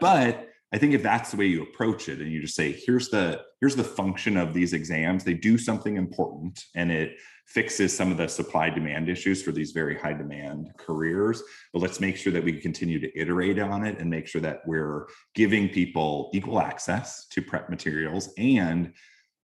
But 0.00 0.48
I 0.72 0.78
think 0.78 0.94
if 0.94 1.02
that's 1.02 1.32
the 1.32 1.36
way 1.36 1.46
you 1.46 1.62
approach 1.62 2.08
it 2.08 2.20
and 2.20 2.30
you 2.30 2.40
just 2.40 2.54
say, 2.54 2.72
here's 2.72 3.08
the 3.08 3.42
here's 3.60 3.74
the 3.74 3.84
function 3.84 4.36
of 4.36 4.54
these 4.54 4.72
exams, 4.72 5.24
they 5.24 5.34
do 5.34 5.58
something 5.58 5.96
important 5.96 6.64
and 6.76 6.92
it 6.92 7.16
fixes 7.46 7.96
some 7.96 8.12
of 8.12 8.16
the 8.16 8.28
supply 8.28 8.70
demand 8.70 9.08
issues 9.08 9.42
for 9.42 9.50
these 9.50 9.72
very 9.72 9.98
high 9.98 10.12
demand 10.12 10.70
careers. 10.78 11.42
But 11.72 11.82
let's 11.82 11.98
make 11.98 12.16
sure 12.16 12.32
that 12.32 12.44
we 12.44 12.60
continue 12.60 13.00
to 13.00 13.18
iterate 13.18 13.58
on 13.58 13.84
it 13.84 13.98
and 13.98 14.08
make 14.08 14.28
sure 14.28 14.40
that 14.42 14.60
we're 14.64 15.08
giving 15.34 15.68
people 15.68 16.30
equal 16.32 16.60
access 16.60 17.26
to 17.28 17.42
prep 17.42 17.68
materials 17.68 18.30
and 18.38 18.92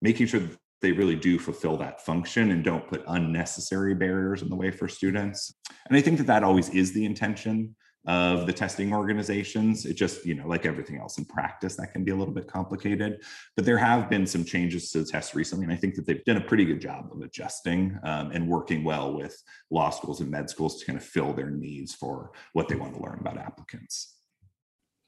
making 0.02 0.26
sure 0.26 0.40
that 0.40 0.59
they 0.85 0.92
really 0.92 1.16
do 1.16 1.38
fulfill 1.38 1.77
that 1.79 2.05
function 2.05 2.51
and 2.51 2.62
don't 2.62 2.87
put 2.87 3.03
unnecessary 3.09 3.94
barriers 3.94 4.42
in 4.42 4.51
the 4.51 4.57
way 4.57 4.70
for 4.70 4.87
students. 4.87 5.55
And 5.88 5.97
I 5.97 6.01
think 6.03 6.18
that 6.18 6.27
that 6.27 6.44
always 6.44 6.68
is 6.68 6.92
the 6.92 7.05
intention 7.05 7.75
of 8.07 8.47
the 8.47 8.53
testing 8.53 8.92
organizations. 8.92 9.87
It 9.87 9.94
just, 9.94 10.27
you 10.27 10.35
know, 10.35 10.47
like 10.47 10.66
everything 10.66 10.99
else 10.99 11.16
in 11.16 11.25
practice, 11.25 11.75
that 11.77 11.92
can 11.92 12.05
be 12.05 12.11
a 12.11 12.14
little 12.14 12.35
bit 12.35 12.47
complicated. 12.47 13.23
But 13.57 13.64
there 13.64 13.79
have 13.79 14.11
been 14.11 14.27
some 14.27 14.44
changes 14.44 14.90
to 14.90 14.99
the 14.99 15.07
test 15.07 15.35
recently, 15.35 15.64
and 15.64 15.73
I 15.73 15.77
think 15.77 15.94
that 15.94 16.07
they've 16.07 16.25
done 16.25 16.37
a 16.37 16.42
pretty 16.42 16.66
good 16.66 16.83
job 16.83 17.09
of 17.11 17.23
adjusting 17.23 17.99
um, 18.05 18.31
and 18.33 18.47
working 18.47 18.85
well 18.85 19.14
with 19.14 19.42
law 19.70 19.88
schools 19.88 20.20
and 20.20 20.31
med 20.31 20.51
schools 20.51 20.79
to 20.79 20.87
kind 20.87 20.99
of 20.99 21.05
fill 21.05 21.33
their 21.33 21.51
needs 21.51 21.94
for 21.94 22.33
what 22.53 22.68
they 22.68 22.77
want 22.77 22.94
to 22.94 23.03
learn 23.03 23.18
about 23.20 23.38
applicants. 23.38 24.13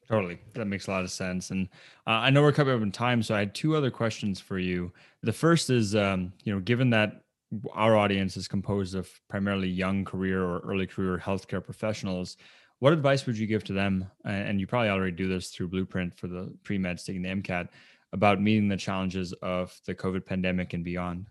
Totally. 0.09 0.39
That 0.55 0.67
makes 0.67 0.87
a 0.87 0.93
lot 0.93 1.03
of 1.03 1.11
sense. 1.11 1.51
And 1.51 1.69
uh, 2.07 2.11
I 2.11 2.31
know 2.31 2.43
we're 2.43 2.53
coming 2.53 2.75
up 2.75 2.83
in 2.83 2.93
time, 2.93 3.23
so 3.23 3.35
I 3.35 3.41
had 3.41 3.55
two 3.55 3.75
other 3.75 3.91
questions 3.91 4.41
for 4.41 4.59
you. 4.59 4.93
The 5.23 5.33
first 5.33 5.69
is, 5.69 5.97
um, 5.97 6.33
you 6.45 6.55
know, 6.55 6.61
given 6.61 6.91
that 6.91 7.23
our 7.73 7.97
audience 7.97 8.37
is 8.37 8.47
composed 8.49 8.95
of 8.95 9.09
primarily 9.29 9.69
young 9.69 10.05
career 10.05 10.43
or 10.45 10.61
early 10.61 10.87
career 10.87 11.19
healthcare 11.19 11.65
professionals, 11.65 12.37
what 12.79 12.93
advice 12.93 13.27
would 13.27 13.39
you 13.39 13.47
give 13.47 13.65
to 13.65 13.73
them? 13.73 14.09
And 14.25 14.61
you 14.61 14.67
probably 14.67 14.91
already 14.91 15.13
do 15.13 15.29
this 15.29 15.49
through 15.49 15.69
Blueprint 15.69 16.17
for 16.17 16.29
the 16.29 16.55
pre 16.63 16.79
med 16.79 16.99
taking 17.05 17.23
the 17.23 17.31
MCAT 17.31 17.69
about 18.13 18.41
meeting 18.41 18.69
the 18.69 18.77
challenges 18.77 19.33
of 19.43 19.79
the 19.87 19.95
COVID 19.95 20.25
pandemic 20.25 20.73
and 20.75 20.85
beyond. 20.85 21.27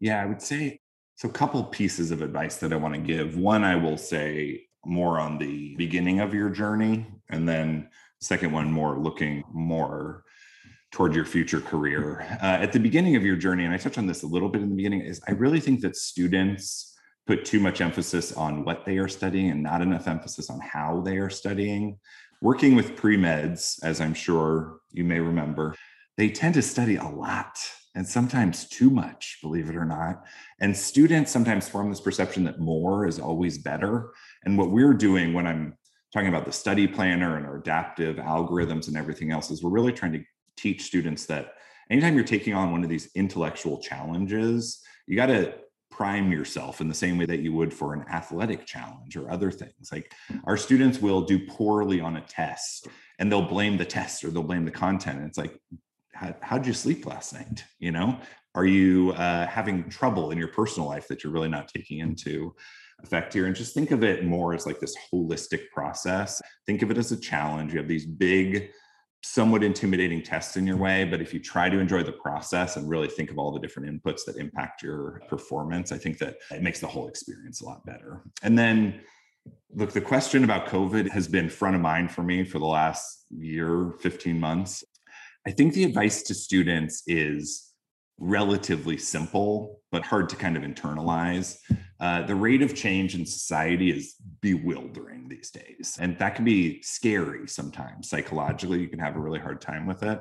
Yeah, 0.00 0.22
I 0.22 0.26
would 0.26 0.42
say 0.42 0.80
so. 1.14 1.28
A 1.28 1.32
couple 1.32 1.62
pieces 1.64 2.10
of 2.10 2.22
advice 2.22 2.56
that 2.56 2.72
I 2.72 2.76
want 2.76 2.94
to 2.94 3.00
give. 3.00 3.36
One, 3.36 3.64
I 3.64 3.76
will 3.76 3.96
say 3.96 4.65
more 4.86 5.18
on 5.18 5.38
the 5.38 5.74
beginning 5.76 6.20
of 6.20 6.32
your 6.32 6.48
journey, 6.48 7.06
and 7.28 7.48
then 7.48 7.88
second 8.20 8.52
one 8.52 8.70
more 8.70 8.98
looking 8.98 9.44
more 9.52 10.24
toward 10.92 11.14
your 11.14 11.24
future 11.24 11.60
career. 11.60 12.20
Uh, 12.42 12.58
at 12.62 12.72
the 12.72 12.80
beginning 12.80 13.16
of 13.16 13.24
your 13.24 13.36
journey, 13.36 13.64
and 13.64 13.74
I 13.74 13.76
touched 13.76 13.98
on 13.98 14.06
this 14.06 14.22
a 14.22 14.26
little 14.26 14.48
bit 14.48 14.62
in 14.62 14.70
the 14.70 14.76
beginning, 14.76 15.02
is 15.02 15.20
I 15.28 15.32
really 15.32 15.60
think 15.60 15.80
that 15.82 15.96
students 15.96 16.96
put 17.26 17.44
too 17.44 17.60
much 17.60 17.80
emphasis 17.80 18.32
on 18.32 18.64
what 18.64 18.84
they 18.86 18.98
are 18.98 19.08
studying 19.08 19.50
and 19.50 19.62
not 19.62 19.82
enough 19.82 20.06
emphasis 20.06 20.48
on 20.48 20.60
how 20.60 21.02
they 21.04 21.18
are 21.18 21.30
studying. 21.30 21.98
Working 22.40 22.76
with 22.76 22.96
pre 22.96 23.16
meds, 23.16 23.78
as 23.82 24.00
I'm 24.00 24.14
sure 24.14 24.78
you 24.92 25.04
may 25.04 25.20
remember, 25.20 25.74
they 26.16 26.30
tend 26.30 26.54
to 26.54 26.62
study 26.62 26.96
a 26.96 27.04
lot 27.04 27.58
and 27.96 28.06
sometimes 28.06 28.68
too 28.68 28.90
much, 28.90 29.38
believe 29.42 29.70
it 29.70 29.76
or 29.76 29.86
not. 29.86 30.24
And 30.60 30.76
students 30.76 31.32
sometimes 31.32 31.66
form 31.66 31.88
this 31.88 32.00
perception 32.00 32.44
that 32.44 32.60
more 32.60 33.06
is 33.06 33.18
always 33.18 33.56
better. 33.56 34.12
And 34.44 34.56
what 34.58 34.70
we're 34.70 34.92
doing 34.92 35.32
when 35.32 35.46
I'm 35.46 35.76
talking 36.12 36.28
about 36.28 36.44
the 36.44 36.52
study 36.52 36.86
planner 36.86 37.38
and 37.38 37.46
our 37.46 37.56
adaptive 37.56 38.16
algorithms 38.16 38.88
and 38.88 38.98
everything 38.98 39.32
else 39.32 39.50
is 39.50 39.62
we're 39.62 39.70
really 39.70 39.92
trying 39.92 40.12
to 40.12 40.22
teach 40.56 40.82
students 40.82 41.24
that 41.26 41.54
anytime 41.90 42.14
you're 42.14 42.24
taking 42.24 42.52
on 42.52 42.70
one 42.70 42.84
of 42.84 42.90
these 42.90 43.08
intellectual 43.14 43.78
challenges, 43.78 44.82
you 45.06 45.16
got 45.16 45.26
to 45.26 45.54
prime 45.90 46.30
yourself 46.30 46.82
in 46.82 46.88
the 46.88 46.94
same 46.94 47.16
way 47.16 47.24
that 47.24 47.40
you 47.40 47.54
would 47.54 47.72
for 47.72 47.94
an 47.94 48.04
athletic 48.10 48.66
challenge 48.66 49.16
or 49.16 49.30
other 49.30 49.50
things. 49.50 49.88
Like 49.90 50.12
our 50.44 50.58
students 50.58 51.00
will 51.00 51.22
do 51.22 51.46
poorly 51.46 52.02
on 52.02 52.16
a 52.16 52.20
test 52.20 52.88
and 53.18 53.32
they'll 53.32 53.48
blame 53.48 53.78
the 53.78 53.86
test 53.86 54.22
or 54.22 54.30
they'll 54.30 54.42
blame 54.42 54.66
the 54.66 54.70
content. 54.70 55.18
And 55.18 55.26
it's 55.26 55.38
like, 55.38 55.58
how, 56.16 56.34
how'd 56.40 56.66
you 56.66 56.72
sleep 56.72 57.06
last 57.06 57.32
night? 57.34 57.64
You 57.78 57.92
know, 57.92 58.18
are 58.54 58.66
you 58.66 59.12
uh, 59.12 59.46
having 59.46 59.88
trouble 59.88 60.30
in 60.30 60.38
your 60.38 60.48
personal 60.48 60.88
life 60.88 61.06
that 61.08 61.22
you're 61.22 61.32
really 61.32 61.48
not 61.48 61.68
taking 61.68 61.98
into 61.98 62.54
effect 63.02 63.34
here? 63.34 63.46
And 63.46 63.54
just 63.54 63.74
think 63.74 63.90
of 63.90 64.02
it 64.02 64.24
more 64.24 64.54
as 64.54 64.66
like 64.66 64.80
this 64.80 64.96
holistic 65.12 65.70
process. 65.72 66.40
Think 66.66 66.82
of 66.82 66.90
it 66.90 66.98
as 66.98 67.12
a 67.12 67.20
challenge. 67.20 67.72
You 67.72 67.78
have 67.78 67.88
these 67.88 68.06
big 68.06 68.70
somewhat 69.22 69.64
intimidating 69.64 70.22
tests 70.22 70.56
in 70.56 70.66
your 70.66 70.76
way 70.76 71.02
but 71.02 71.20
if 71.20 71.34
you 71.34 71.40
try 71.40 71.68
to 71.68 71.80
enjoy 71.80 72.00
the 72.00 72.12
process 72.12 72.76
and 72.76 72.88
really 72.88 73.08
think 73.08 73.28
of 73.28 73.38
all 73.38 73.50
the 73.50 73.58
different 73.58 73.88
inputs 73.88 74.20
that 74.24 74.36
impact 74.36 74.82
your 74.82 75.20
performance 75.26 75.90
i 75.90 75.98
think 75.98 76.16
that 76.18 76.36
it 76.52 76.62
makes 76.62 76.78
the 76.78 76.86
whole 76.86 77.08
experience 77.08 77.60
a 77.60 77.64
lot 77.64 77.84
better 77.84 78.22
and 78.44 78.56
then 78.56 79.00
look 79.74 79.90
the 79.90 80.00
question 80.00 80.44
about 80.44 80.66
covid 80.66 81.10
has 81.10 81.26
been 81.26 81.48
front 81.48 81.74
of 81.74 81.80
mind 81.80 82.08
for 82.08 82.22
me 82.22 82.44
for 82.44 82.60
the 82.60 82.66
last 82.66 83.24
year 83.30 83.92
15 84.00 84.38
months 84.38 84.84
i 85.46 85.50
think 85.50 85.74
the 85.74 85.84
advice 85.84 86.22
to 86.22 86.34
students 86.34 87.02
is 87.06 87.72
relatively 88.18 88.96
simple 88.96 89.80
but 89.92 90.04
hard 90.04 90.28
to 90.28 90.36
kind 90.36 90.56
of 90.56 90.62
internalize 90.62 91.58
uh, 91.98 92.22
the 92.22 92.34
rate 92.34 92.62
of 92.62 92.74
change 92.74 93.14
in 93.14 93.24
society 93.24 93.90
is 93.90 94.16
bewildering 94.40 95.28
these 95.28 95.50
days. 95.50 95.96
And 95.98 96.18
that 96.18 96.34
can 96.34 96.44
be 96.44 96.82
scary 96.82 97.48
sometimes. 97.48 98.10
Psychologically, 98.10 98.80
you 98.80 98.88
can 98.88 98.98
have 98.98 99.16
a 99.16 99.20
really 99.20 99.38
hard 99.38 99.60
time 99.60 99.86
with 99.86 100.02
it. 100.02 100.20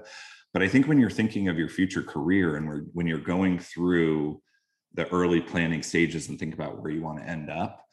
But 0.53 0.61
I 0.61 0.69
think 0.69 0.87
when 0.87 0.99
you're 0.99 1.09
thinking 1.09 1.49
of 1.49 1.57
your 1.57 1.67
future 1.67 2.01
career 2.01 2.55
and 2.55 2.87
when 2.93 3.07
you're 3.07 3.19
going 3.19 3.59
through 3.59 4.41
the 4.93 5.07
early 5.09 5.41
planning 5.41 5.83
stages 5.83 6.29
and 6.29 6.39
think 6.39 6.53
about 6.53 6.81
where 6.81 6.91
you 6.91 7.01
want 7.01 7.19
to 7.19 7.27
end 7.27 7.49
up, 7.49 7.84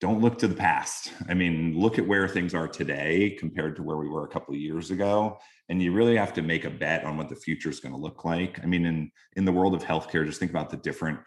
don't 0.00 0.20
look 0.20 0.38
to 0.38 0.48
the 0.48 0.54
past. 0.54 1.12
I 1.28 1.34
mean, 1.34 1.76
look 1.76 1.98
at 1.98 2.06
where 2.06 2.28
things 2.28 2.54
are 2.54 2.68
today 2.68 3.36
compared 3.38 3.76
to 3.76 3.82
where 3.82 3.96
we 3.96 4.08
were 4.08 4.24
a 4.24 4.28
couple 4.28 4.54
of 4.54 4.60
years 4.60 4.90
ago. 4.90 5.38
And 5.68 5.82
you 5.82 5.92
really 5.92 6.16
have 6.16 6.32
to 6.34 6.42
make 6.42 6.64
a 6.64 6.70
bet 6.70 7.04
on 7.04 7.16
what 7.16 7.28
the 7.28 7.36
future 7.36 7.68
is 7.68 7.80
going 7.80 7.94
to 7.94 8.00
look 8.00 8.24
like. 8.24 8.60
I 8.62 8.66
mean, 8.66 8.86
in 8.86 9.10
in 9.36 9.44
the 9.44 9.52
world 9.52 9.74
of 9.74 9.82
healthcare, 9.82 10.24
just 10.24 10.38
think 10.38 10.52
about 10.52 10.70
the 10.70 10.76
different 10.76 11.18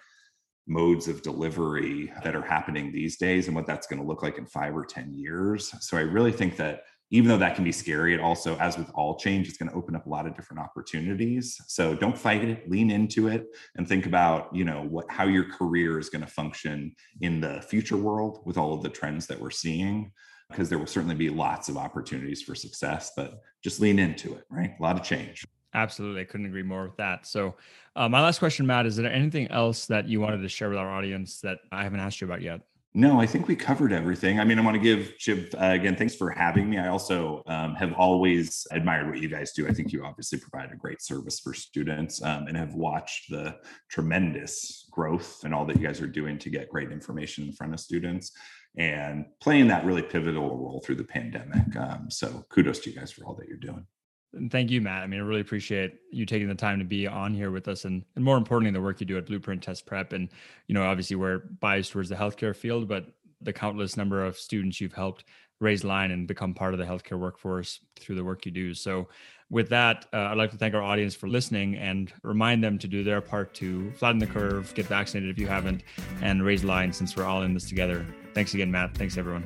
modes 0.68 1.08
of 1.08 1.22
delivery 1.22 2.12
that 2.24 2.36
are 2.36 2.42
happening 2.42 2.92
these 2.92 3.18
days 3.18 3.48
and 3.48 3.56
what 3.56 3.66
that's 3.66 3.88
going 3.88 4.02
to 4.02 4.08
look 4.08 4.24
like 4.24 4.38
in 4.38 4.46
five 4.46 4.76
or 4.76 4.86
10 4.86 5.14
years. 5.14 5.74
So 5.82 5.98
I 5.98 6.02
really 6.02 6.32
think 6.32 6.56
that 6.58 6.84
even 7.12 7.28
though 7.28 7.38
that 7.38 7.56
can 7.56 7.64
be 7.64 7.74
scary, 7.74 8.14
it 8.14 8.22
also, 8.22 8.58
as 8.58 8.78
with 8.78 8.90
all 8.96 9.18
change, 9.18 9.48
it's 9.48 9.58
going 9.58 9.70
to 9.70 9.76
open 9.76 9.96
up 9.96 10.06
a 10.06 10.10
lot 10.10 10.26
of 10.26 10.36
different 10.36 10.62
opportunities. 10.62 11.62
So 11.68 11.94
don't 11.94 12.18
fight 12.18 12.44
it, 12.44 12.70
lean 12.70 12.90
into 12.90 13.28
it, 13.28 13.48
and 13.76 13.88
think 13.88 14.06
about, 14.06 14.54
you 14.56 14.64
know, 14.64 14.84
what 14.84 15.06
how 15.10 15.26
your 15.26 15.44
career 15.44 16.00
is 16.00 16.10
going 16.10 16.24
to 16.24 16.32
function 16.32 16.96
in 17.20 17.42
the 17.42 17.62
future 17.62 17.98
world 17.98 18.42
with 18.46 18.58
all 18.58 18.74
of 18.74 18.82
the 18.82 18.90
trends 18.90 19.28
that 19.28 19.40
we're 19.40 19.52
seeing. 19.52 20.12
Because 20.50 20.68
there 20.68 20.80
will 20.80 20.88
certainly 20.88 21.16
be 21.16 21.30
lots 21.30 21.70
of 21.70 21.78
opportunities 21.78 22.42
for 22.42 22.56
success, 22.56 23.14
but 23.16 23.40
just 23.64 23.80
lean 23.80 24.00
into 24.00 24.34
it, 24.34 24.44
right? 24.50 24.74
A 24.78 24.84
lot 24.84 24.98
of 24.98 25.04
change. 25.04 25.46
Absolutely. 25.74 26.22
I 26.22 26.26
couldn't 26.26 26.48
agree 26.48 26.64
more 26.64 26.84
with 26.84 26.98
that. 26.98 27.26
So, 27.26 27.56
uh, 27.96 28.10
my 28.10 28.22
last 28.22 28.40
question, 28.40 28.68
Matt, 28.68 28.86
is 28.86 28.98
there 28.98 29.10
anything 29.10 29.50
else 29.50 29.86
that 29.86 30.08
you 30.10 30.20
wanted 30.20 30.42
to 30.42 30.50
share 30.50 30.68
with 30.68 30.78
our 30.78 30.90
audience 30.90 31.40
that 31.42 31.60
I 31.72 31.84
haven't 31.84 32.02
asked 32.02 32.20
you 32.20 32.28
about 32.28 32.42
yet? 32.42 32.62
No, 32.94 33.22
I 33.22 33.26
think 33.26 33.48
we 33.48 33.56
covered 33.56 33.94
everything. 33.94 34.42
I 34.42 34.44
mean, 34.44 34.60
I 34.60 34.64
want 34.64 34.76
to 34.76 34.82
give 34.82 35.14
Shiv 35.18 35.54
uh, 35.56 35.68
again, 35.68 35.96
thanks 35.96 36.14
for 36.14 36.30
having 36.30 36.70
me. 36.70 36.78
I 36.78 36.90
also 36.90 37.42
um, 37.48 37.74
have 37.76 37.94
always 37.94 38.68
admired 38.72 39.08
what 39.08 39.20
you 39.20 39.30
guys 39.30 39.54
do. 39.54 39.66
I 39.66 39.72
think 39.72 39.94
you 39.94 40.04
obviously 40.04 40.40
provide 40.40 40.74
a 40.74 40.76
great 40.76 41.02
service 41.02 41.40
for 41.40 41.54
students 41.54 42.22
um, 42.22 42.48
and 42.48 42.58
have 42.58 42.74
watched 42.74 43.30
the 43.30 43.56
tremendous 43.90 44.90
growth 44.92 45.42
and 45.46 45.54
all 45.54 45.66
that 45.68 45.78
you 45.78 45.88
guys 45.88 46.02
are 46.02 46.08
doing 46.08 46.38
to 46.40 46.50
get 46.50 46.68
great 46.68 46.92
information 46.92 47.46
in 47.46 47.54
front 47.54 47.74
of 47.74 47.80
students 47.80 48.34
and 48.78 49.26
playing 49.40 49.68
that 49.68 49.86
really 49.86 50.02
pivotal 50.02 50.50
role 50.58 50.82
through 50.86 50.96
the 50.96 51.04
pandemic. 51.04 51.74
Um, 51.78 52.10
so 52.10 52.46
kudos 52.50 52.80
to 52.80 52.90
you 52.90 53.00
guys 53.00 53.12
for 53.12 53.26
all 53.26 53.36
that 53.36 53.48
you're 53.48 53.58
doing. 53.58 53.86
And 54.34 54.50
thank 54.50 54.72
you, 54.72 54.80
Matt. 54.80 55.04
I 55.04 55.08
mean, 55.08 55.20
I 55.20 55.24
really 55.24 55.42
appreciate 55.42 56.00
you 56.10 56.26
taking 56.26 56.48
the 56.48 56.56
time 56.56 56.80
to 56.80 56.86
be 56.86 57.06
on 57.06 57.34
here 57.34 57.52
with 57.52 57.68
us, 57.68 57.86
and, 57.86 58.04
and 58.16 58.24
more 58.24 58.38
importantly, 58.38 58.72
the 58.72 58.82
work 58.82 59.00
you 59.00 59.06
do 59.06 59.18
at 59.18 59.26
Blueprint 59.26 59.62
Test 59.62 59.86
Prep. 59.86 60.14
And 60.14 60.30
you 60.68 60.74
know, 60.74 60.84
obviously, 60.84 61.18
we're 61.18 61.40
biased 61.60 61.92
towards 61.92 62.10
the 62.10 62.16
healthcare 62.16 62.56
field, 62.56 62.88
but 62.88 63.08
the 63.42 63.52
countless 63.52 63.98
number 63.98 64.24
of 64.24 64.38
students 64.38 64.80
you've 64.80 64.94
helped 64.94 65.26
raise 65.60 65.84
line 65.84 66.12
and 66.12 66.28
become 66.28 66.54
part 66.54 66.74
of 66.74 66.80
the 66.80 66.86
healthcare 66.86 67.20
workforce 67.20 67.80
through 68.00 68.16
the 68.16 68.24
work 68.24 68.46
you 68.46 68.52
do. 68.52 68.74
So, 68.74 69.10
with 69.50 69.68
that, 69.70 70.06
uh, 70.14 70.18
I'd 70.18 70.38
like 70.38 70.52
to 70.52 70.58
thank 70.58 70.74
our 70.74 70.82
audience 70.82 71.14
for 71.14 71.28
listening 71.28 71.76
and 71.76 72.12
remind 72.24 72.64
them 72.64 72.78
to 72.80 72.88
do 72.88 73.04
their 73.04 73.20
part 73.20 73.54
to 73.56 73.92
flatten 73.92 74.18
the 74.18 74.28
curve, 74.28 74.74
get 74.76 74.86
vaccinated 74.86 75.30
if 75.30 75.38
you 75.38 75.48
haven't, 75.48 75.84
and 76.22 76.42
raise 76.42 76.64
line 76.64 76.94
since 76.94 77.18
we're 77.18 77.26
all 77.26 77.42
in 77.44 77.54
this 77.54 77.68
together. 77.68 78.06
Thanks 78.34 78.54
again, 78.54 78.72
Matt. 78.72 78.96
Thanks, 78.96 79.18
everyone. 79.18 79.46